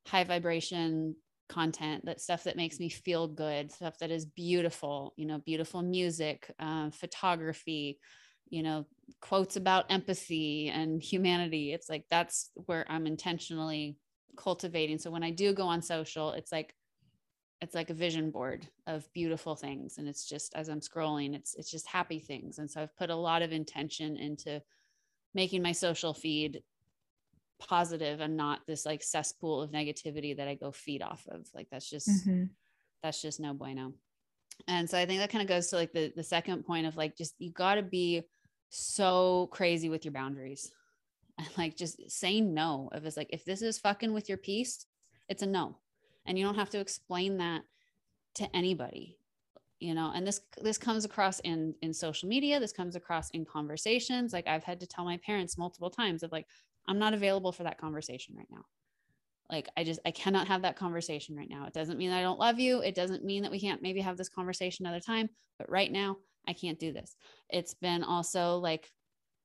high 0.06 0.24
vibration 0.24 1.14
content 1.48 2.04
that 2.04 2.20
stuff 2.20 2.44
that 2.44 2.56
makes 2.56 2.78
me 2.78 2.88
feel 2.88 3.26
good 3.26 3.72
stuff 3.72 3.98
that 3.98 4.10
is 4.10 4.26
beautiful 4.26 5.14
you 5.16 5.26
know 5.26 5.38
beautiful 5.38 5.82
music 5.82 6.50
uh, 6.60 6.90
photography 6.90 7.98
you 8.50 8.62
know 8.62 8.86
quotes 9.20 9.56
about 9.56 9.90
empathy 9.90 10.68
and 10.68 11.02
humanity 11.02 11.72
it's 11.72 11.88
like 11.88 12.04
that's 12.10 12.50
where 12.66 12.84
i'm 12.90 13.06
intentionally 13.06 13.96
cultivating 14.36 14.98
so 14.98 15.10
when 15.10 15.22
i 15.22 15.30
do 15.30 15.54
go 15.54 15.64
on 15.64 15.80
social 15.80 16.32
it's 16.32 16.52
like 16.52 16.74
it's 17.60 17.74
like 17.74 17.90
a 17.90 17.94
vision 17.94 18.30
board 18.30 18.68
of 18.86 19.12
beautiful 19.12 19.56
things 19.56 19.98
and 19.98 20.08
it's 20.08 20.28
just 20.28 20.54
as 20.54 20.68
i'm 20.68 20.80
scrolling 20.80 21.34
it's 21.34 21.54
it's 21.54 21.70
just 21.70 21.86
happy 21.86 22.18
things 22.18 22.58
and 22.58 22.70
so 22.70 22.82
i've 22.82 22.96
put 22.96 23.10
a 23.10 23.14
lot 23.14 23.42
of 23.42 23.52
intention 23.52 24.16
into 24.16 24.62
making 25.34 25.62
my 25.62 25.72
social 25.72 26.14
feed 26.14 26.62
positive 27.58 28.20
and 28.20 28.36
not 28.36 28.60
this 28.66 28.86
like 28.86 29.02
cesspool 29.02 29.62
of 29.62 29.70
negativity 29.70 30.36
that 30.36 30.48
I 30.48 30.54
go 30.54 30.70
feed 30.70 31.02
off 31.02 31.26
of. 31.28 31.46
Like 31.54 31.68
that's 31.70 31.88
just 31.88 32.08
mm-hmm. 32.08 32.44
that's 33.02 33.20
just 33.20 33.40
no 33.40 33.54
bueno. 33.54 33.92
And 34.66 34.88
so 34.88 34.98
I 34.98 35.06
think 35.06 35.20
that 35.20 35.30
kind 35.30 35.42
of 35.42 35.48
goes 35.48 35.68
to 35.68 35.76
like 35.76 35.92
the 35.92 36.12
the 36.14 36.22
second 36.22 36.64
point 36.64 36.86
of 36.86 36.96
like 36.96 37.16
just 37.16 37.34
you 37.38 37.52
got 37.52 37.74
to 37.74 37.82
be 37.82 38.22
so 38.70 39.48
crazy 39.50 39.88
with 39.88 40.04
your 40.04 40.12
boundaries 40.12 40.70
and 41.38 41.48
like 41.58 41.76
just 41.76 42.10
saying 42.10 42.54
no 42.54 42.90
if 42.92 43.04
it's 43.04 43.16
like 43.16 43.30
if 43.30 43.44
this 43.44 43.62
is 43.62 43.78
fucking 43.78 44.12
with 44.12 44.28
your 44.28 44.36
peace 44.36 44.84
it's 45.26 45.42
a 45.42 45.46
no 45.46 45.78
and 46.28 46.38
you 46.38 46.44
don't 46.44 46.54
have 46.54 46.70
to 46.70 46.78
explain 46.78 47.38
that 47.38 47.62
to 48.36 48.48
anybody 48.54 49.18
you 49.80 49.94
know 49.94 50.12
and 50.14 50.24
this 50.26 50.40
this 50.62 50.78
comes 50.78 51.04
across 51.04 51.40
in 51.40 51.74
in 51.82 51.92
social 51.92 52.28
media 52.28 52.60
this 52.60 52.72
comes 52.72 52.94
across 52.94 53.30
in 53.30 53.44
conversations 53.44 54.32
like 54.32 54.46
i've 54.46 54.64
had 54.64 54.78
to 54.78 54.86
tell 54.86 55.04
my 55.04 55.18
parents 55.18 55.58
multiple 55.58 55.90
times 55.90 56.22
of 56.22 56.30
like 56.30 56.46
I'm 56.88 56.98
not 56.98 57.14
available 57.14 57.52
for 57.52 57.64
that 57.64 57.78
conversation 57.78 58.34
right 58.36 58.48
now. 58.50 58.64
Like, 59.50 59.68
I 59.76 59.84
just, 59.84 60.00
I 60.04 60.10
cannot 60.10 60.48
have 60.48 60.62
that 60.62 60.76
conversation 60.76 61.36
right 61.36 61.48
now. 61.48 61.66
It 61.66 61.74
doesn't 61.74 61.98
mean 61.98 62.10
I 62.10 62.22
don't 62.22 62.40
love 62.40 62.58
you. 62.58 62.80
It 62.80 62.94
doesn't 62.94 63.24
mean 63.24 63.42
that 63.42 63.52
we 63.52 63.60
can't 63.60 63.82
maybe 63.82 64.00
have 64.00 64.16
this 64.16 64.28
conversation 64.28 64.86
another 64.86 65.00
time, 65.00 65.28
but 65.58 65.70
right 65.70 65.92
now 65.92 66.16
I 66.46 66.54
can't 66.54 66.78
do 66.78 66.92
this. 66.92 67.14
It's 67.50 67.74
been 67.74 68.02
also 68.02 68.56
like, 68.56 68.90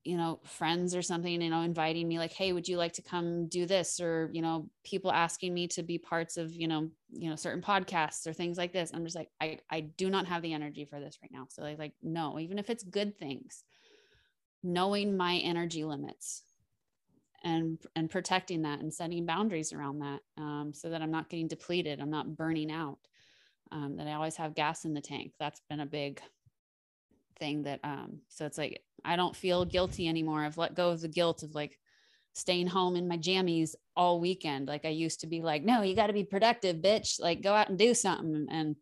you 0.04 0.18
know, 0.18 0.40
friends 0.44 0.96
or 0.96 1.02
something, 1.02 1.42
you 1.42 1.50
know, 1.50 1.62
inviting 1.62 2.08
me 2.08 2.20
like, 2.20 2.34
Hey, 2.34 2.52
would 2.52 2.68
you 2.68 2.78
like 2.78 2.94
to 2.94 3.02
come 3.02 3.48
do 3.48 3.66
this? 3.66 4.00
Or, 4.00 4.30
you 4.34 4.42
know, 4.42 4.70
people 4.84 5.12
asking 5.12 5.54
me 5.54 5.68
to 5.70 5.84
be 5.84 5.98
parts 5.98 6.38
of, 6.38 6.54
you 6.54 6.68
know, 6.68 6.90
you 7.12 7.30
know, 7.30 7.36
certain 7.36 7.62
podcasts 7.62 8.28
or 8.28 8.34
things 8.34 8.58
like 8.58 8.74
this. 8.74 8.92
I'm 8.94 9.06
just 9.06 9.16
like, 9.16 9.30
I, 9.40 9.60
I 9.70 9.82
do 9.82 10.10
not 10.10 10.28
have 10.28 10.42
the 10.42 10.54
energy 10.54 10.86
for 10.86 11.00
this 11.00 11.20
right 11.22 11.32
now. 11.32 11.48
So 11.50 11.62
like, 11.62 11.80
like, 11.80 11.94
no, 12.02 12.40
even 12.40 12.60
if 12.60 12.70
it's 12.70 12.84
good 12.84 13.18
things, 13.18 13.64
knowing 14.62 15.16
my 15.16 15.38
energy 15.38 15.84
limits 15.84 16.44
and 17.44 17.78
and 17.96 18.10
protecting 18.10 18.62
that 18.62 18.80
and 18.80 18.94
setting 18.94 19.26
boundaries 19.26 19.74
around 19.74 20.00
that 20.00 20.22
um, 20.38 20.72
so 20.74 20.90
that 20.90 21.02
i'm 21.02 21.12
not 21.12 21.30
getting 21.30 21.48
depleted 21.48 22.00
i'm 22.00 22.10
not 22.10 22.38
burning 22.38 22.72
out 22.72 22.98
um, 23.72 23.98
that 23.98 24.08
i 24.08 24.14
always 24.14 24.38
have 24.38 24.56
gas 24.56 24.86
in 24.86 24.94
the 24.94 25.02
tank 25.02 25.34
that's 25.40 25.62
been 25.70 25.82
a 25.82 25.86
big 25.86 26.22
thing 27.40 27.64
that 27.64 27.80
um, 27.84 28.20
so 28.30 28.46
it's 28.46 28.58
like 28.58 28.82
i 29.06 29.16
don't 29.16 29.36
feel 29.36 29.66
guilty 29.66 30.08
anymore 30.08 30.44
i've 30.44 30.58
let 30.58 30.76
go 30.76 30.90
of 30.90 31.02
the 31.02 31.08
guilt 31.08 31.44
of 31.44 31.56
like 31.56 31.80
staying 32.34 32.68
home 32.68 32.96
in 32.96 33.08
my 33.08 33.18
jammies 33.18 33.76
all 33.96 34.20
weekend 34.20 34.68
like 34.68 34.86
i 34.86 34.90
used 34.90 35.20
to 35.20 35.28
be 35.28 35.42
like 35.42 35.64
no 35.64 35.82
you 35.82 35.96
got 35.96 36.08
to 36.08 36.14
be 36.14 36.24
productive 36.24 36.78
bitch 36.78 37.20
like 37.20 37.42
go 37.42 37.54
out 37.54 37.70
and 37.70 37.78
do 37.78 37.94
something 37.94 38.48
and 38.50 38.76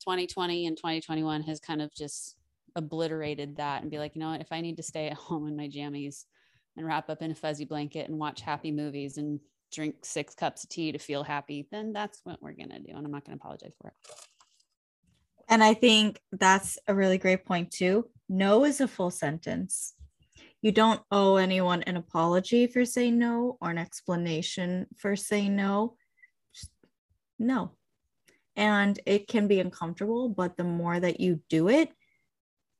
2020 0.00 0.66
and 0.66 0.76
2021 0.76 1.42
has 1.42 1.60
kind 1.60 1.80
of 1.80 1.94
just 1.94 2.36
obliterated 2.74 3.56
that 3.56 3.82
and 3.82 3.90
be 3.90 3.98
like 3.98 4.14
you 4.14 4.20
know 4.20 4.30
what 4.30 4.40
if 4.40 4.52
i 4.52 4.60
need 4.60 4.76
to 4.76 4.82
stay 4.82 5.06
at 5.08 5.12
home 5.16 5.46
in 5.46 5.56
my 5.56 5.68
jammies 5.68 6.24
and 6.76 6.86
wrap 6.86 7.10
up 7.10 7.22
in 7.22 7.30
a 7.30 7.34
fuzzy 7.34 7.64
blanket 7.64 8.08
and 8.08 8.18
watch 8.18 8.40
happy 8.40 8.70
movies 8.70 9.18
and 9.18 9.40
drink 9.72 9.96
six 10.04 10.34
cups 10.34 10.64
of 10.64 10.70
tea 10.70 10.92
to 10.92 10.98
feel 10.98 11.22
happy, 11.22 11.66
then 11.70 11.92
that's 11.92 12.20
what 12.24 12.40
we're 12.42 12.52
going 12.52 12.70
to 12.70 12.78
do. 12.78 12.94
And 12.94 13.04
I'm 13.04 13.10
not 13.10 13.24
going 13.24 13.36
to 13.36 13.42
apologize 13.42 13.72
for 13.80 13.88
it. 13.88 13.94
And 15.48 15.62
I 15.62 15.74
think 15.74 16.20
that's 16.32 16.78
a 16.86 16.94
really 16.94 17.18
great 17.18 17.44
point, 17.44 17.70
too. 17.70 18.08
No 18.28 18.64
is 18.64 18.80
a 18.80 18.88
full 18.88 19.10
sentence. 19.10 19.94
You 20.62 20.72
don't 20.72 21.02
owe 21.10 21.36
anyone 21.36 21.82
an 21.82 21.96
apology 21.96 22.66
for 22.66 22.84
saying 22.84 23.18
no 23.18 23.58
or 23.60 23.70
an 23.70 23.78
explanation 23.78 24.86
for 24.96 25.16
saying 25.16 25.56
no. 25.56 25.96
Just 26.54 26.70
no. 27.38 27.72
And 28.54 28.98
it 29.06 29.26
can 29.28 29.48
be 29.48 29.60
uncomfortable, 29.60 30.28
but 30.28 30.56
the 30.56 30.64
more 30.64 30.98
that 30.98 31.20
you 31.20 31.40
do 31.48 31.68
it, 31.68 31.90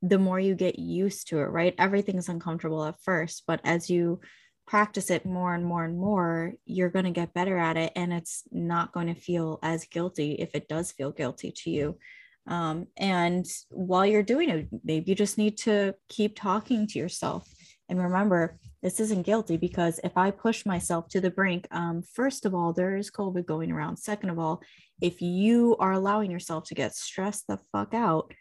the 0.01 0.19
more 0.19 0.39
you 0.39 0.55
get 0.55 0.79
used 0.79 1.29
to 1.29 1.39
it, 1.39 1.47
right? 1.47 1.75
Everything's 1.79 2.29
uncomfortable 2.29 2.85
at 2.85 3.03
first, 3.03 3.45
but 3.47 3.61
as 3.65 3.89
you 3.91 4.21
practice 4.67 5.11
it 5.11 5.27
more 5.27 5.55
and 5.55 5.65
more 5.65 5.85
and 5.85 5.99
more, 5.99 6.55
you're 6.65 6.91
going 6.91 7.05
to 7.05 7.11
get 7.11 7.35
better 7.35 7.59
at 7.59 7.77
it. 7.77 7.93
And 7.97 8.13
it's 8.13 8.45
not 8.51 8.93
going 8.93 9.09
to 9.09 9.21
feel 9.21 9.59
as 9.63 9.87
guilty 9.87 10.33
if 10.33 10.55
it 10.55 10.69
does 10.69 10.93
feel 10.93 11.11
guilty 11.11 11.53
to 11.63 11.71
you. 11.71 11.99
Um, 12.47 12.87
and 12.97 13.47
while 13.71 14.05
you're 14.05 14.23
doing 14.23 14.49
it, 14.51 14.69
maybe 14.85 15.11
you 15.11 15.15
just 15.15 15.39
need 15.39 15.59
to 15.59 15.95
keep 16.09 16.37
talking 16.37 16.87
to 16.89 16.99
yourself. 16.99 17.49
And 17.89 18.03
remember, 18.03 18.59
this 18.83 18.99
isn't 19.01 19.27
guilty 19.27 19.57
because 19.57 20.01
if 20.03 20.17
I 20.17 20.31
push 20.31 20.67
myself 20.67 21.09
to 21.09 21.21
the 21.21 21.31
brink, 21.31 21.69
um, 21.71 22.03
first 22.03 22.47
of 22.47 22.55
all, 22.55 22.73
there 22.73 22.97
is 22.97 23.11
COVID 23.11 23.47
going 23.47 23.71
around. 23.71 23.97
Second 23.99 24.31
of 24.31 24.39
all, 24.39 24.63
if 25.01 25.23
you 25.23 25.77
are 25.79 25.93
allowing 25.93 26.31
yourself 26.31 26.65
to 26.65 26.75
get 26.75 26.95
stressed 26.95 27.47
the 27.47 27.59
fuck 27.71 27.95
out, 27.95 28.33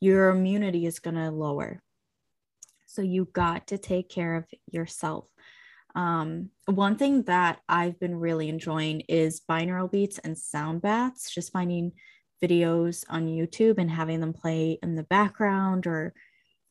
your 0.00 0.30
immunity 0.30 0.86
is 0.86 0.98
going 0.98 1.16
to 1.16 1.30
lower. 1.30 1.82
So 2.86 3.02
you 3.02 3.28
got 3.32 3.68
to 3.68 3.78
take 3.78 4.08
care 4.08 4.36
of 4.36 4.46
yourself. 4.70 5.28
Um, 5.94 6.50
one 6.66 6.96
thing 6.96 7.22
that 7.24 7.60
I've 7.68 7.98
been 8.00 8.16
really 8.16 8.48
enjoying 8.48 9.00
is 9.08 9.42
binaural 9.48 9.90
beats 9.90 10.18
and 10.18 10.36
sound 10.36 10.82
baths, 10.82 11.30
just 11.30 11.52
finding 11.52 11.92
videos 12.42 13.04
on 13.08 13.26
YouTube 13.26 13.78
and 13.78 13.90
having 13.90 14.20
them 14.20 14.32
play 14.32 14.78
in 14.82 14.94
the 14.94 15.02
background 15.04 15.86
or 15.86 16.14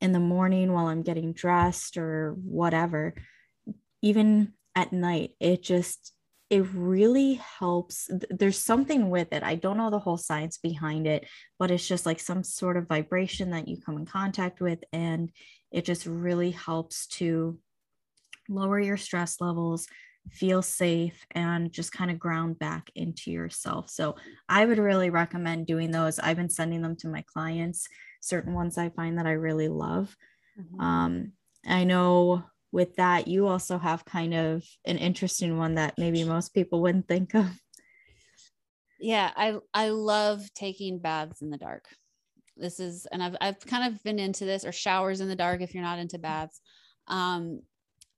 in 0.01 0.11
the 0.11 0.19
morning 0.19 0.71
while 0.71 0.87
I'm 0.87 1.01
getting 1.01 1.33
dressed 1.33 1.97
or 1.97 2.35
whatever. 2.43 3.13
Even 4.01 4.53
at 4.75 4.93
night, 4.93 5.31
it 5.39 5.63
just 5.63 6.13
it 6.49 6.65
really 6.73 7.35
helps. 7.59 8.09
There's 8.29 8.57
something 8.57 9.09
with 9.09 9.33
it. 9.33 9.43
I 9.43 9.55
don't 9.55 9.77
know 9.77 9.89
the 9.89 9.99
whole 9.99 10.17
science 10.17 10.57
behind 10.57 11.05
it, 11.05 11.27
but 11.59 11.71
it's 11.71 11.85
just 11.85 12.05
like 12.05 12.21
some 12.21 12.43
sort 12.43 12.77
of 12.77 12.87
vibration 12.87 13.49
that 13.51 13.67
you 13.67 13.77
come 13.81 13.97
in 13.97 14.05
contact 14.05 14.61
with. 14.61 14.79
And 14.93 15.29
it 15.71 15.83
just 15.83 16.05
really 16.05 16.51
helps 16.51 17.07
to 17.07 17.59
lower 18.47 18.79
your 18.79 18.95
stress 18.95 19.41
levels, 19.41 19.87
feel 20.31 20.61
safe, 20.61 21.25
and 21.31 21.71
just 21.71 21.91
kind 21.91 22.11
of 22.11 22.19
ground 22.19 22.59
back 22.59 22.89
into 22.95 23.31
yourself. 23.31 23.89
So 23.89 24.15
I 24.49 24.65
would 24.65 24.77
really 24.77 25.09
recommend 25.09 25.67
doing 25.67 25.91
those. 25.91 26.19
I've 26.19 26.37
been 26.37 26.49
sending 26.49 26.81
them 26.81 26.95
to 26.97 27.07
my 27.07 27.23
clients, 27.33 27.87
certain 28.21 28.53
ones 28.53 28.77
I 28.77 28.89
find 28.89 29.17
that 29.17 29.27
I 29.27 29.31
really 29.31 29.67
love. 29.67 30.15
Mm-hmm. 30.59 30.81
Um, 30.81 31.31
I 31.65 31.83
know 31.83 32.43
with 32.71 32.95
that, 32.97 33.27
you 33.27 33.47
also 33.47 33.77
have 33.77 34.05
kind 34.05 34.33
of 34.33 34.63
an 34.85 34.97
interesting 34.97 35.57
one 35.57 35.75
that 35.75 35.95
maybe 35.97 36.23
most 36.23 36.53
people 36.53 36.81
wouldn't 36.81 37.07
think 37.07 37.33
of. 37.33 37.49
Yeah, 38.99 39.31
I 39.35 39.57
I 39.73 39.89
love 39.89 40.51
taking 40.53 40.99
baths 40.99 41.41
in 41.41 41.49
the 41.49 41.57
dark. 41.57 41.85
This 42.55 42.79
is, 42.79 43.05
and 43.11 43.21
I've 43.21 43.35
I've 43.39 43.59
kind 43.59 43.93
of 43.93 44.03
been 44.03 44.19
into 44.19 44.45
this, 44.45 44.65
or 44.65 44.71
showers 44.71 45.21
in 45.21 45.27
the 45.27 45.35
dark 45.35 45.61
if 45.61 45.73
you're 45.73 45.83
not 45.83 45.99
into 45.99 46.17
baths. 46.17 46.59
Um, 47.07 47.61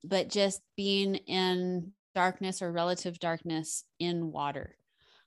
but 0.03 0.29
just 0.29 0.61
being 0.77 1.15
in 1.15 1.91
darkness 2.15 2.61
or 2.61 2.71
relative 2.71 3.19
darkness 3.19 3.83
in 3.99 4.31
water, 4.31 4.75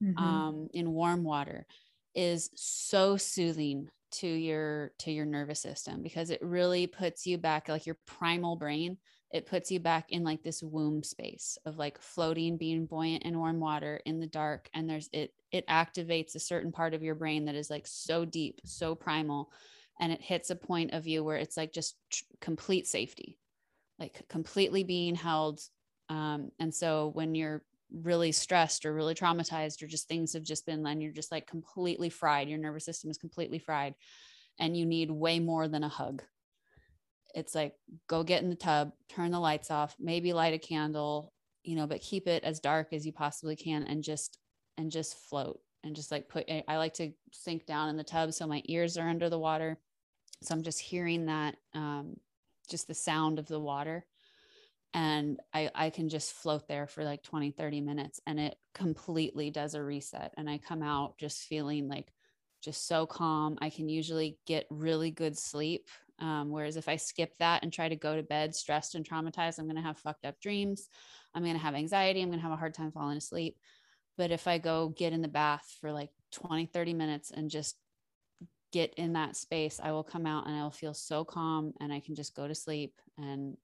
mm-hmm. 0.03 0.19
um, 0.19 0.69
in 0.73 0.93
warm 0.93 1.25
water, 1.25 1.67
is 2.15 2.51
so 2.55 3.17
soothing 3.17 3.89
to 4.13 4.29
your 4.29 4.93
to 4.99 5.11
your 5.11 5.25
nervous 5.25 5.61
system 5.61 6.03
because 6.03 6.31
it 6.31 6.43
really 6.43 6.87
puts 6.87 7.27
you 7.27 7.39
back 7.39 7.69
like 7.69 7.87
your 7.87 7.97
primal 8.07 8.57
brain 8.57 8.99
it 9.33 9.47
puts 9.47 9.71
you 9.71 9.81
back 9.81 10.11
in 10.11 10.23
like 10.23 10.43
this 10.43 10.63
womb 10.63 11.03
space 11.03 11.57
of 11.65 11.79
like 11.79 11.99
floating 11.99 12.59
being 12.59 12.85
buoyant 12.85 13.23
in 13.23 13.39
warm 13.39 13.59
water 13.59 14.01
in 14.05 14.21
the 14.21 14.27
dark 14.27 14.69
and 14.75 14.89
there's 14.89 15.09
it 15.13 15.33
it 15.51 15.67
activates 15.67 16.35
a 16.35 16.41
certain 16.41 16.71
part 16.71 16.93
of 16.93 17.03
your 17.03 17.15
brain 17.15 17.47
that 17.47 17.55
is 17.55 17.71
like 17.71 17.87
so 17.87 18.25
deep 18.25 18.61
so 18.65 18.95
primal 18.95 19.51
and 19.99 20.13
it 20.13 20.21
hits 20.21 20.51
a 20.51 20.57
point 20.57 20.93
of 20.93 21.05
view 21.05 21.25
where 21.25 21.37
it's 21.37 21.57
like 21.57 21.73
just 21.73 21.97
tr- 22.11 22.25
complete 22.41 22.87
safety 22.87 23.39
like 23.99 24.23
completely 24.29 24.85
being 24.85 25.15
held 25.15 25.61
um, 26.13 26.53
and 26.59 26.75
so 26.75 27.11
when 27.15 27.35
you're 27.35 27.63
really 27.91 28.33
stressed 28.33 28.85
or 28.85 28.93
really 28.93 29.15
traumatized 29.15 29.83
or 29.83 29.87
just 29.87 30.09
things 30.09 30.35
have 30.35 30.43
just 30.43 30.67
been 30.67 30.87
and 30.87 31.03
you're 31.03 31.11
just 31.11 31.33
like 31.33 31.47
completely 31.47 32.11
fried. 32.11 32.49
Your 32.51 32.59
nervous 32.59 32.85
system 32.85 33.11
is 33.11 33.17
completely 33.17 33.59
fried 33.59 33.95
and 34.59 34.77
you 34.77 34.85
need 34.85 35.11
way 35.11 35.41
more 35.41 35.69
than 35.69 35.85
a 35.85 35.89
hug. 35.89 36.23
It's 37.35 37.55
like 37.55 37.75
go 38.09 38.23
get 38.23 38.43
in 38.43 38.51
the 38.51 38.57
tub 38.57 38.93
turn 39.09 39.31
the 39.31 39.41
lights 39.41 39.71
off 39.71 39.97
maybe 39.99 40.35
light 40.35 40.53
a 40.53 40.59
candle 40.59 41.33
you 41.63 41.77
know 41.77 41.87
but 41.87 42.03
keep 42.03 42.29
it 42.29 42.45
as 42.45 42.61
dark 42.61 42.93
as 42.93 43.07
you 43.07 43.13
possibly 43.13 43.57
can 43.57 43.85
and 43.85 44.05
just 44.05 44.37
and 44.77 44.91
just 44.91 45.17
float 45.17 45.59
and 45.83 45.97
just 45.97 46.13
like 46.13 46.29
put 46.29 46.45
i 46.69 46.77
like 46.77 46.93
to 46.93 47.11
sink 47.31 47.65
down 47.65 47.89
in 47.89 47.97
the 47.97 48.05
tub 48.05 48.35
so 48.35 48.47
my 48.47 48.61
ears 48.67 48.99
are 48.99 49.09
under 49.09 49.31
the 49.31 49.39
water. 49.39 49.79
So 50.43 50.55
i'm 50.55 50.63
just 50.63 50.79
hearing 50.79 51.25
that 51.25 51.57
um, 51.73 52.17
just 52.69 52.87
the 52.87 52.95
sound 52.95 53.39
of 53.39 53.49
the 53.49 53.61
water 53.61 54.05
and 54.95 55.41
I, 55.55 55.71
I 55.75 55.91
can 55.91 56.09
just 56.09 56.33
float 56.33 56.69
there 56.69 56.87
for 56.87 57.05
like 57.05 57.23
20 57.23 57.51
30 57.51 57.81
minutes 57.81 58.21
and 58.27 58.39
it 58.39 58.57
completely 58.75 59.51
does 59.51 59.75
a 59.75 59.83
reset 59.83 60.33
and 60.37 60.49
i 60.49 60.59
come 60.59 60.83
out 60.83 61.19
just 61.19 61.43
feeling 61.43 61.89
like 61.89 62.13
just 62.63 62.87
so 62.87 63.07
calm. 63.07 63.59
I 63.61 63.71
can 63.71 63.89
usually 63.89 64.39
get 64.47 64.67
really 64.71 65.11
good 65.11 65.37
sleep 65.37 65.89
um, 66.21 66.51
whereas 66.51 66.77
if 66.77 66.89
i 66.89 66.97
skip 66.97 67.37
that 67.39 67.63
and 67.63 67.73
try 67.73 67.89
to 67.89 67.97
go 67.97 68.15
to 68.15 68.23
bed 68.23 68.55
stressed 68.55 68.95
and 68.95 69.09
traumatized 69.09 69.59
i'm 69.59 69.67
going 69.67 69.77
to 69.77 69.83
have 69.83 69.99
fucked 69.99 70.25
up 70.25 70.41
dreams. 70.41 70.89
I'm 71.35 71.43
going 71.43 71.57
to 71.57 71.63
have 71.63 71.75
anxiety. 71.75 72.21
I'm 72.21 72.29
going 72.29 72.39
to 72.39 72.43
have 72.43 72.53
a 72.53 72.57
hard 72.57 72.75
time 72.75 72.93
falling 72.93 73.17
asleep. 73.17 73.57
But 74.17 74.31
if 74.31 74.47
i 74.47 74.59
go 74.59 74.91
get 74.91 75.13
in 75.13 75.23
the 75.23 75.29
bath 75.29 75.77
for 75.81 75.93
like 75.93 76.11
20 76.33 76.67
30 76.67 76.95
minutes 76.95 77.31
and 77.31 77.51
just 77.51 77.77
get 78.73 78.95
in 78.95 79.13
that 79.13 79.37
space 79.37 79.81
i 79.83 79.93
will 79.93 80.03
come 80.03 80.25
out 80.25 80.47
and 80.47 80.57
i'll 80.57 80.71
feel 80.71 80.95
so 80.95 81.25
calm 81.25 81.75
and 81.81 81.93
i 81.93 82.01
can 82.01 82.15
just 82.15 82.35
go 82.35 82.49
to 82.49 82.55
sleep 82.55 82.95
and 83.19 83.57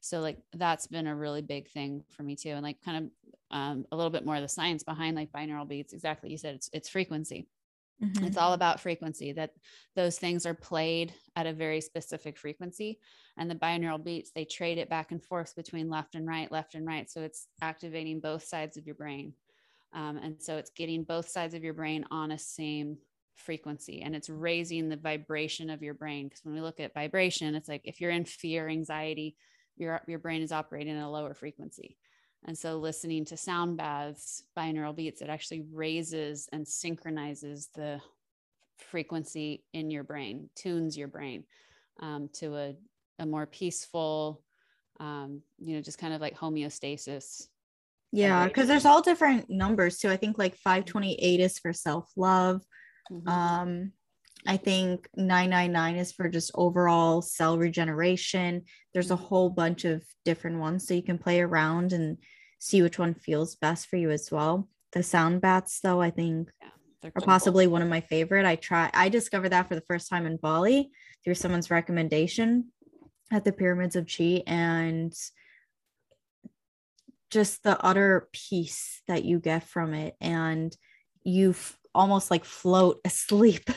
so 0.00 0.20
like 0.20 0.38
that's 0.54 0.86
been 0.86 1.06
a 1.06 1.16
really 1.16 1.42
big 1.42 1.68
thing 1.70 2.02
for 2.10 2.22
me 2.22 2.36
too 2.36 2.50
and 2.50 2.62
like 2.62 2.80
kind 2.84 3.04
of 3.04 3.10
um, 3.50 3.86
a 3.92 3.96
little 3.96 4.10
bit 4.10 4.26
more 4.26 4.36
of 4.36 4.42
the 4.42 4.48
science 4.48 4.82
behind 4.82 5.16
like 5.16 5.32
binaural 5.32 5.68
beats 5.68 5.92
exactly 5.92 6.30
you 6.30 6.38
said 6.38 6.54
it's 6.54 6.68
it's 6.72 6.88
frequency 6.88 7.46
mm-hmm. 8.02 8.24
it's 8.24 8.36
all 8.36 8.52
about 8.52 8.80
frequency 8.80 9.32
that 9.32 9.50
those 9.94 10.18
things 10.18 10.46
are 10.46 10.54
played 10.54 11.12
at 11.36 11.46
a 11.46 11.52
very 11.52 11.80
specific 11.80 12.36
frequency 12.36 12.98
and 13.36 13.50
the 13.50 13.54
binaural 13.54 14.02
beats 14.02 14.30
they 14.32 14.44
trade 14.44 14.78
it 14.78 14.90
back 14.90 15.12
and 15.12 15.22
forth 15.22 15.54
between 15.54 15.88
left 15.88 16.14
and 16.14 16.26
right 16.26 16.50
left 16.50 16.74
and 16.74 16.86
right 16.86 17.10
so 17.10 17.22
it's 17.22 17.46
activating 17.62 18.20
both 18.20 18.44
sides 18.44 18.76
of 18.76 18.86
your 18.86 18.96
brain 18.96 19.32
um, 19.92 20.18
and 20.18 20.42
so 20.42 20.56
it's 20.56 20.70
getting 20.70 21.04
both 21.04 21.28
sides 21.28 21.54
of 21.54 21.62
your 21.62 21.74
brain 21.74 22.04
on 22.10 22.32
a 22.32 22.38
same 22.38 22.98
frequency 23.36 24.02
and 24.02 24.16
it's 24.16 24.30
raising 24.30 24.88
the 24.88 24.96
vibration 24.96 25.70
of 25.70 25.82
your 25.82 25.94
brain 25.94 26.26
because 26.26 26.44
when 26.44 26.54
we 26.54 26.60
look 26.60 26.80
at 26.80 26.94
vibration 26.94 27.54
it's 27.54 27.68
like 27.68 27.82
if 27.84 28.00
you're 28.00 28.10
in 28.10 28.24
fear 28.24 28.68
anxiety 28.68 29.36
your 29.76 30.00
your 30.06 30.18
brain 30.18 30.42
is 30.42 30.52
operating 30.52 30.96
at 30.96 31.04
a 31.04 31.08
lower 31.08 31.34
frequency. 31.34 31.96
And 32.44 32.56
so 32.56 32.76
listening 32.76 33.24
to 33.26 33.36
sound 33.36 33.76
baths 33.76 34.44
binaural 34.56 34.94
beats 34.94 35.20
it 35.20 35.28
actually 35.28 35.64
raises 35.72 36.48
and 36.52 36.66
synchronizes 36.66 37.68
the 37.74 38.00
frequency 38.78 39.64
in 39.72 39.90
your 39.90 40.04
brain 40.04 40.48
tunes 40.54 40.96
your 40.96 41.08
brain 41.08 41.44
um, 42.00 42.28
to 42.34 42.54
a, 42.54 42.74
a 43.18 43.26
more 43.26 43.46
peaceful 43.46 44.42
um, 45.00 45.42
you 45.58 45.74
know 45.74 45.82
just 45.82 45.98
kind 45.98 46.14
of 46.14 46.20
like 46.20 46.36
homeostasis. 46.36 47.48
Yeah 48.12 48.46
because 48.46 48.68
there's 48.68 48.86
all 48.86 49.02
different 49.02 49.50
numbers 49.50 49.98
too. 49.98 50.08
I 50.08 50.16
think 50.16 50.38
like 50.38 50.56
528 50.56 51.40
is 51.40 51.58
for 51.58 51.72
self-love. 51.72 52.62
Mm-hmm. 53.10 53.28
um 53.28 53.92
I 54.46 54.56
think 54.56 55.08
999 55.16 55.96
is 55.96 56.12
for 56.12 56.28
just 56.28 56.50
overall 56.54 57.22
cell 57.22 57.58
regeneration. 57.58 58.62
There's 58.92 59.10
a 59.10 59.14
mm-hmm. 59.14 59.24
whole 59.24 59.50
bunch 59.50 59.84
of 59.84 60.02
different 60.24 60.58
ones. 60.58 60.86
So 60.86 60.94
you 60.94 61.02
can 61.02 61.18
play 61.18 61.40
around 61.40 61.92
and 61.92 62.18
see 62.58 62.82
which 62.82 62.98
one 62.98 63.14
feels 63.14 63.56
best 63.56 63.86
for 63.88 63.96
you 63.96 64.10
as 64.10 64.30
well. 64.30 64.68
The 64.92 65.02
sound 65.02 65.40
baths, 65.40 65.80
though, 65.80 66.00
I 66.00 66.10
think 66.10 66.50
yeah, 66.62 67.10
are 67.14 67.20
possibly 67.20 67.66
one 67.66 67.82
of 67.82 67.88
my 67.88 68.00
favorite. 68.00 68.46
I 68.46 68.56
try 68.56 68.90
I 68.94 69.08
discovered 69.08 69.50
that 69.50 69.68
for 69.68 69.74
the 69.74 69.84
first 69.88 70.08
time 70.08 70.26
in 70.26 70.36
Bali 70.36 70.90
through 71.24 71.34
someone's 71.34 71.70
recommendation 71.70 72.72
at 73.30 73.44
the 73.44 73.52
pyramids 73.52 73.96
of 73.96 74.06
Chi 74.06 74.42
and 74.46 75.12
just 77.30 77.62
the 77.62 77.78
utter 77.84 78.28
peace 78.32 79.02
that 79.08 79.24
you 79.24 79.40
get 79.40 79.64
from 79.64 79.94
it 79.94 80.14
and 80.20 80.74
you 81.24 81.50
f- 81.50 81.76
almost 81.94 82.30
like 82.30 82.44
float 82.44 83.00
asleep 83.04 83.68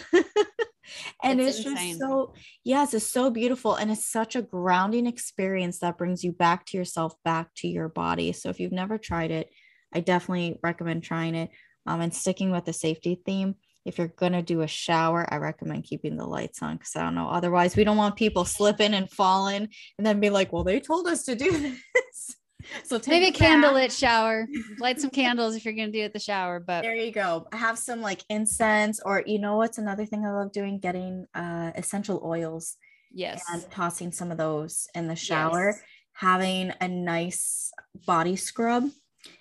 and 1.23 1.39
it's, 1.39 1.59
it's 1.59 1.63
just 1.63 1.99
so 1.99 2.33
yes 2.63 2.93
it's 2.93 3.07
so 3.07 3.29
beautiful 3.29 3.75
and 3.75 3.91
it's 3.91 4.05
such 4.05 4.35
a 4.35 4.41
grounding 4.41 5.07
experience 5.07 5.79
that 5.79 5.97
brings 5.97 6.23
you 6.23 6.31
back 6.31 6.65
to 6.65 6.77
yourself 6.77 7.13
back 7.23 7.53
to 7.55 7.67
your 7.67 7.89
body. 7.89 8.31
So 8.31 8.49
if 8.49 8.59
you've 8.59 8.71
never 8.71 8.97
tried 8.97 9.31
it 9.31 9.49
i 9.93 9.99
definitely 9.99 10.59
recommend 10.61 11.03
trying 11.03 11.35
it. 11.35 11.49
Um, 11.87 12.01
and 12.01 12.13
sticking 12.13 12.51
with 12.51 12.65
the 12.65 12.73
safety 12.73 13.19
theme 13.25 13.55
if 13.85 13.97
you're 13.97 14.07
going 14.07 14.33
to 14.33 14.41
do 14.41 14.61
a 14.61 14.67
shower 14.67 15.25
i 15.33 15.37
recommend 15.37 15.85
keeping 15.85 16.17
the 16.17 16.25
lights 16.25 16.61
on 16.61 16.75
because 16.75 16.95
i 16.95 17.01
don't 17.01 17.15
know 17.15 17.29
otherwise 17.29 17.75
we 17.75 17.83
don't 17.83 17.97
want 17.97 18.15
people 18.15 18.45
slipping 18.45 18.93
and 18.93 19.09
falling 19.09 19.67
and 19.97 20.05
then 20.05 20.19
be 20.19 20.29
like 20.29 20.53
well 20.53 20.63
they 20.63 20.79
told 20.79 21.07
us 21.07 21.23
to 21.23 21.35
do 21.35 21.49
this 21.95 22.35
so 22.83 22.99
maybe 23.07 23.27
a 23.27 23.31
candlelit 23.31 23.97
shower. 23.97 24.47
Light 24.79 24.99
some 24.99 25.09
candles 25.21 25.55
if 25.55 25.65
you're 25.65 25.73
going 25.73 25.91
to 25.91 25.97
do 25.97 26.03
it 26.03 26.13
the 26.13 26.19
shower 26.19 26.59
but 26.59 26.81
there 26.81 26.95
you 26.95 27.11
go. 27.11 27.47
Have 27.51 27.77
some 27.77 28.01
like 28.01 28.23
incense 28.29 28.99
or 29.03 29.23
you 29.25 29.39
know 29.39 29.57
what's 29.57 29.77
another 29.77 30.05
thing 30.05 30.25
i 30.25 30.31
love 30.31 30.51
doing? 30.51 30.79
Getting 30.79 31.25
uh 31.33 31.71
essential 31.75 32.21
oils 32.23 32.77
yes. 33.11 33.43
and 33.51 33.69
tossing 33.71 34.11
some 34.11 34.31
of 34.31 34.37
those 34.37 34.87
in 34.95 35.07
the 35.07 35.15
shower. 35.15 35.67
Yes. 35.67 35.81
having 36.13 36.73
a 36.81 36.87
nice 36.87 37.71
body 38.05 38.35
scrub 38.35 38.89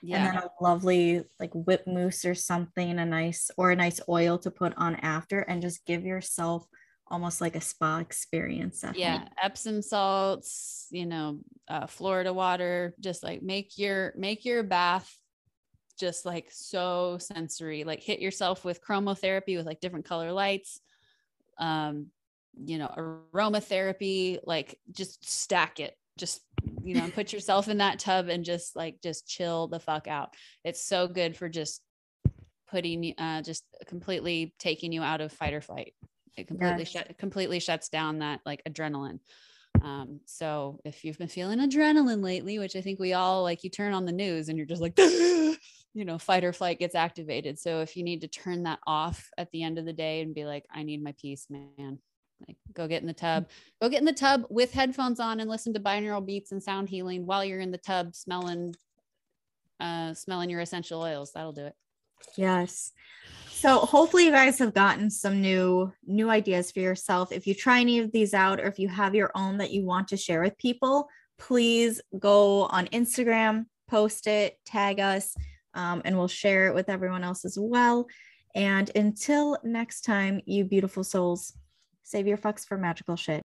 yeah. 0.03 0.17
and 0.17 0.27
then 0.27 0.43
a 0.43 0.63
lovely 0.63 1.25
like 1.39 1.51
whip 1.55 1.87
mousse 1.87 2.25
or 2.25 2.35
something 2.35 2.99
a 2.99 3.07
nice 3.07 3.51
or 3.57 3.71
a 3.71 3.77
nice 3.77 4.01
oil 4.09 4.39
to 4.39 4.51
put 4.51 4.73
on 4.77 4.97
after 4.97 5.41
and 5.41 5.63
just 5.63 5.85
give 5.87 6.05
yourself 6.05 6.67
almost 7.11 7.41
like 7.41 7.57
a 7.57 7.61
spa 7.61 7.99
experience. 7.99 8.85
Yeah, 8.95 9.25
Epsom 9.43 9.83
salts, 9.83 10.87
you 10.91 11.07
know, 11.07 11.41
uh, 11.69 11.87
Florida 11.87 12.33
water, 12.33 12.95
just 13.01 13.23
like 13.23 13.43
make 13.43 13.79
your 13.79 14.13
make 14.17 14.45
your 14.45 14.63
bath 14.63 15.15
just 15.99 16.25
like 16.25 16.49
so 16.51 17.19
sensory. 17.19 17.85
Like 17.85 18.03
hit 18.03 18.21
yourself 18.21 18.65
with 18.65 18.85
chromotherapy 18.85 19.57
with 19.57 19.67
like 19.67 19.81
different 19.81 20.05
color 20.05 20.33
lights, 20.33 20.81
um, 21.59 22.07
you 22.65 22.79
know, 22.79 23.21
aromatherapy. 23.35 24.39
Like 24.45 24.79
just 24.93 25.29
stack 25.29 25.81
it. 25.81 25.95
Just 26.17 26.41
you 26.83 26.95
know, 26.95 27.09
put 27.15 27.33
yourself 27.33 27.69
in 27.69 27.79
that 27.79 27.99
tub 27.99 28.29
and 28.29 28.45
just 28.45 28.77
like 28.77 29.01
just 29.03 29.27
chill 29.27 29.67
the 29.69 29.81
fuck 29.81 30.09
out. 30.09 30.35
It's 30.65 30.83
so 30.83 31.09
good 31.09 31.37
for 31.37 31.49
just 31.49 31.83
putting 32.69 33.15
uh 33.17 33.41
just 33.41 33.65
completely 33.87 34.55
taking 34.59 34.93
you 34.93 35.03
out 35.03 35.23
of 35.23 35.33
fight 35.33 35.55
or 35.55 35.61
flight 35.63 35.95
it 36.39 36.49
completely 36.49 36.79
yes. 36.81 36.89
shut 36.89 37.19
completely 37.19 37.61
shuts 37.61 37.89
down 37.89 38.21
that 38.21 38.41
like 38.47 38.63
adrenaline 38.69 39.19
um, 39.83 40.21
so 40.25 40.81
if 40.85 41.05
you've 41.05 41.19
been 41.19 41.29
feeling 41.29 41.59
adrenaline 41.59 42.23
lately 42.23 42.59
which 42.59 42.77
i 42.77 42.81
think 42.81 42.99
we 42.99 43.13
all 43.13 43.43
like 43.43 43.63
you 43.65 43.71
turn 43.71 43.93
on 43.93 44.05
the 44.05 44.13
news 44.13 44.49
and 44.49 44.57
you're 44.57 44.67
just 44.67 44.83
like 44.83 44.99
you 44.99 46.05
know 46.05 46.19
fight 46.19 46.45
or 46.45 46.53
flight 46.53 46.79
gets 46.79 46.95
activated 46.95 47.59
so 47.59 47.81
if 47.81 47.97
you 47.97 48.03
need 48.03 48.21
to 48.21 48.29
turn 48.29 48.63
that 48.63 48.79
off 48.87 49.29
at 49.37 49.51
the 49.51 49.63
end 49.63 49.79
of 49.79 49.85
the 49.85 49.93
day 49.93 50.21
and 50.21 50.35
be 50.35 50.45
like 50.45 50.65
i 50.73 50.83
need 50.83 51.03
my 51.03 51.15
peace 51.21 51.47
man 51.51 51.99
Like 52.47 52.57
go 52.73 52.87
get 52.87 53.03
in 53.03 53.09
the 53.09 53.15
tub, 53.15 53.49
go 53.81 53.89
get 53.89 54.01
in 54.01 54.05
the 54.05 54.13
tub 54.13 54.45
with 54.49 54.73
headphones 54.73 55.21
on 55.21 55.41
and 55.41 55.51
listen 55.51 55.75
to 55.75 55.81
binaural 55.81 56.25
beats 56.25 56.53
and 56.53 56.63
sound 56.63 56.89
healing 56.89 57.27
while 57.27 57.45
you're 57.45 57.61
in 57.61 57.73
the 57.73 57.79
tub 57.79 58.15
smelling 58.15 58.75
uh 59.81 60.15
smelling 60.15 60.51
your 60.51 60.61
essential 60.61 61.01
oils. 61.01 61.33
That'll 61.33 61.53
do 61.53 61.67
it. 61.67 61.75
Yes. 62.37 62.93
So 63.51 63.81
hopefully 63.81 64.27
you 64.27 64.31
guys 64.31 64.59
have 64.61 64.73
gotten 64.73 65.11
some 65.11 65.41
new 65.41 65.93
new 66.07 66.31
ideas 66.31 66.71
for 66.71 66.79
yourself. 66.79 67.33
If 67.33 67.47
you 67.47 67.55
try 67.55 67.81
any 67.81 67.99
of 67.99 68.13
these 68.13 68.33
out 68.33 68.61
or 68.61 68.67
if 68.67 68.79
you 68.79 68.89
have 68.89 69.17
your 69.17 69.33
own 69.35 69.59
that 69.59 69.73
you 69.73 69.85
want 69.85 70.09
to 70.09 70.17
share 70.17 70.41
with 70.43 70.57
people, 70.59 71.09
please 71.39 72.01
go 72.19 72.67
on 72.67 72.87
Instagram, 72.89 73.67
post 73.89 74.29
it, 74.29 74.59
tag 74.65 75.01
us, 75.01 75.35
um, 75.75 76.03
and 76.05 76.17
we'll 76.17 76.29
share 76.29 76.69
it 76.69 76.75
with 76.75 76.89
everyone 76.89 77.25
else 77.25 77.45
as 77.45 77.59
well. 77.61 78.07
And 78.55 78.91
until 78.95 79.59
next 79.65 80.03
time, 80.03 80.41
you 80.47 80.65
beautiful 80.65 81.03
souls, 81.03 81.53
save 82.03 82.27
your 82.27 82.39
fucks 82.39 82.65
for 82.65 82.79
magical 82.79 83.17
shit. 83.17 83.43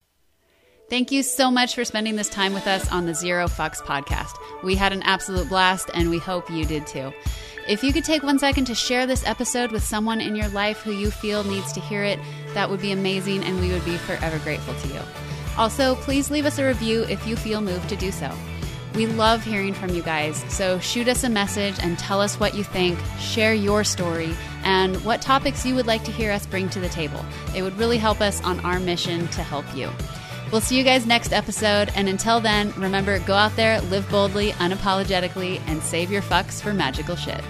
Thank 0.88 1.12
you 1.12 1.22
so 1.22 1.52
much 1.52 1.76
for 1.76 1.84
spending 1.84 2.16
this 2.16 2.28
time 2.28 2.52
with 2.52 2.66
us 2.66 2.90
on 2.90 3.06
the 3.06 3.14
Zero 3.14 3.46
Fucks 3.46 3.78
podcast. 3.78 4.32
We 4.64 4.74
had 4.74 4.92
an 4.92 5.02
absolute 5.04 5.48
blast, 5.48 5.88
and 5.94 6.10
we 6.10 6.18
hope 6.18 6.50
you 6.50 6.64
did 6.64 6.84
too. 6.84 7.12
If 7.68 7.84
you 7.84 7.92
could 7.92 8.04
take 8.04 8.22
one 8.22 8.38
second 8.38 8.64
to 8.66 8.74
share 8.74 9.06
this 9.06 9.24
episode 9.26 9.70
with 9.70 9.84
someone 9.84 10.20
in 10.20 10.34
your 10.34 10.48
life 10.48 10.80
who 10.80 10.92
you 10.92 11.10
feel 11.10 11.44
needs 11.44 11.72
to 11.72 11.80
hear 11.80 12.02
it, 12.02 12.18
that 12.54 12.68
would 12.68 12.80
be 12.80 12.90
amazing, 12.90 13.44
and 13.44 13.60
we 13.60 13.70
would 13.70 13.84
be 13.84 13.96
forever 13.96 14.38
grateful 14.38 14.74
to 14.74 14.88
you. 14.88 15.00
Also, 15.56 15.94
please 15.96 16.30
leave 16.30 16.46
us 16.46 16.58
a 16.58 16.66
review 16.66 17.02
if 17.04 17.26
you 17.26 17.36
feel 17.36 17.60
moved 17.60 17.88
to 17.90 17.96
do 17.96 18.10
so. 18.10 18.32
We 18.94 19.06
love 19.06 19.44
hearing 19.44 19.72
from 19.72 19.90
you 19.90 20.02
guys, 20.02 20.42
so 20.52 20.80
shoot 20.80 21.06
us 21.06 21.22
a 21.22 21.28
message 21.28 21.76
and 21.80 21.96
tell 21.96 22.20
us 22.20 22.40
what 22.40 22.56
you 22.56 22.64
think, 22.64 22.98
share 23.20 23.54
your 23.54 23.84
story, 23.84 24.34
and 24.64 24.96
what 25.04 25.22
topics 25.22 25.64
you 25.64 25.76
would 25.76 25.86
like 25.86 26.02
to 26.04 26.12
hear 26.12 26.32
us 26.32 26.46
bring 26.46 26.68
to 26.70 26.80
the 26.80 26.88
table. 26.88 27.24
It 27.54 27.62
would 27.62 27.78
really 27.78 27.98
help 27.98 28.20
us 28.20 28.42
on 28.42 28.58
our 28.60 28.80
mission 28.80 29.28
to 29.28 29.42
help 29.42 29.64
you. 29.76 29.90
We'll 30.50 30.60
see 30.60 30.76
you 30.76 30.84
guys 30.84 31.06
next 31.06 31.32
episode. 31.32 31.90
And 31.94 32.08
until 32.08 32.40
then, 32.40 32.72
remember 32.72 33.18
go 33.20 33.34
out 33.34 33.54
there, 33.54 33.80
live 33.82 34.08
boldly, 34.10 34.52
unapologetically, 34.52 35.60
and 35.66 35.82
save 35.82 36.10
your 36.10 36.22
fucks 36.22 36.60
for 36.60 36.74
magical 36.74 37.16
shit. 37.16 37.42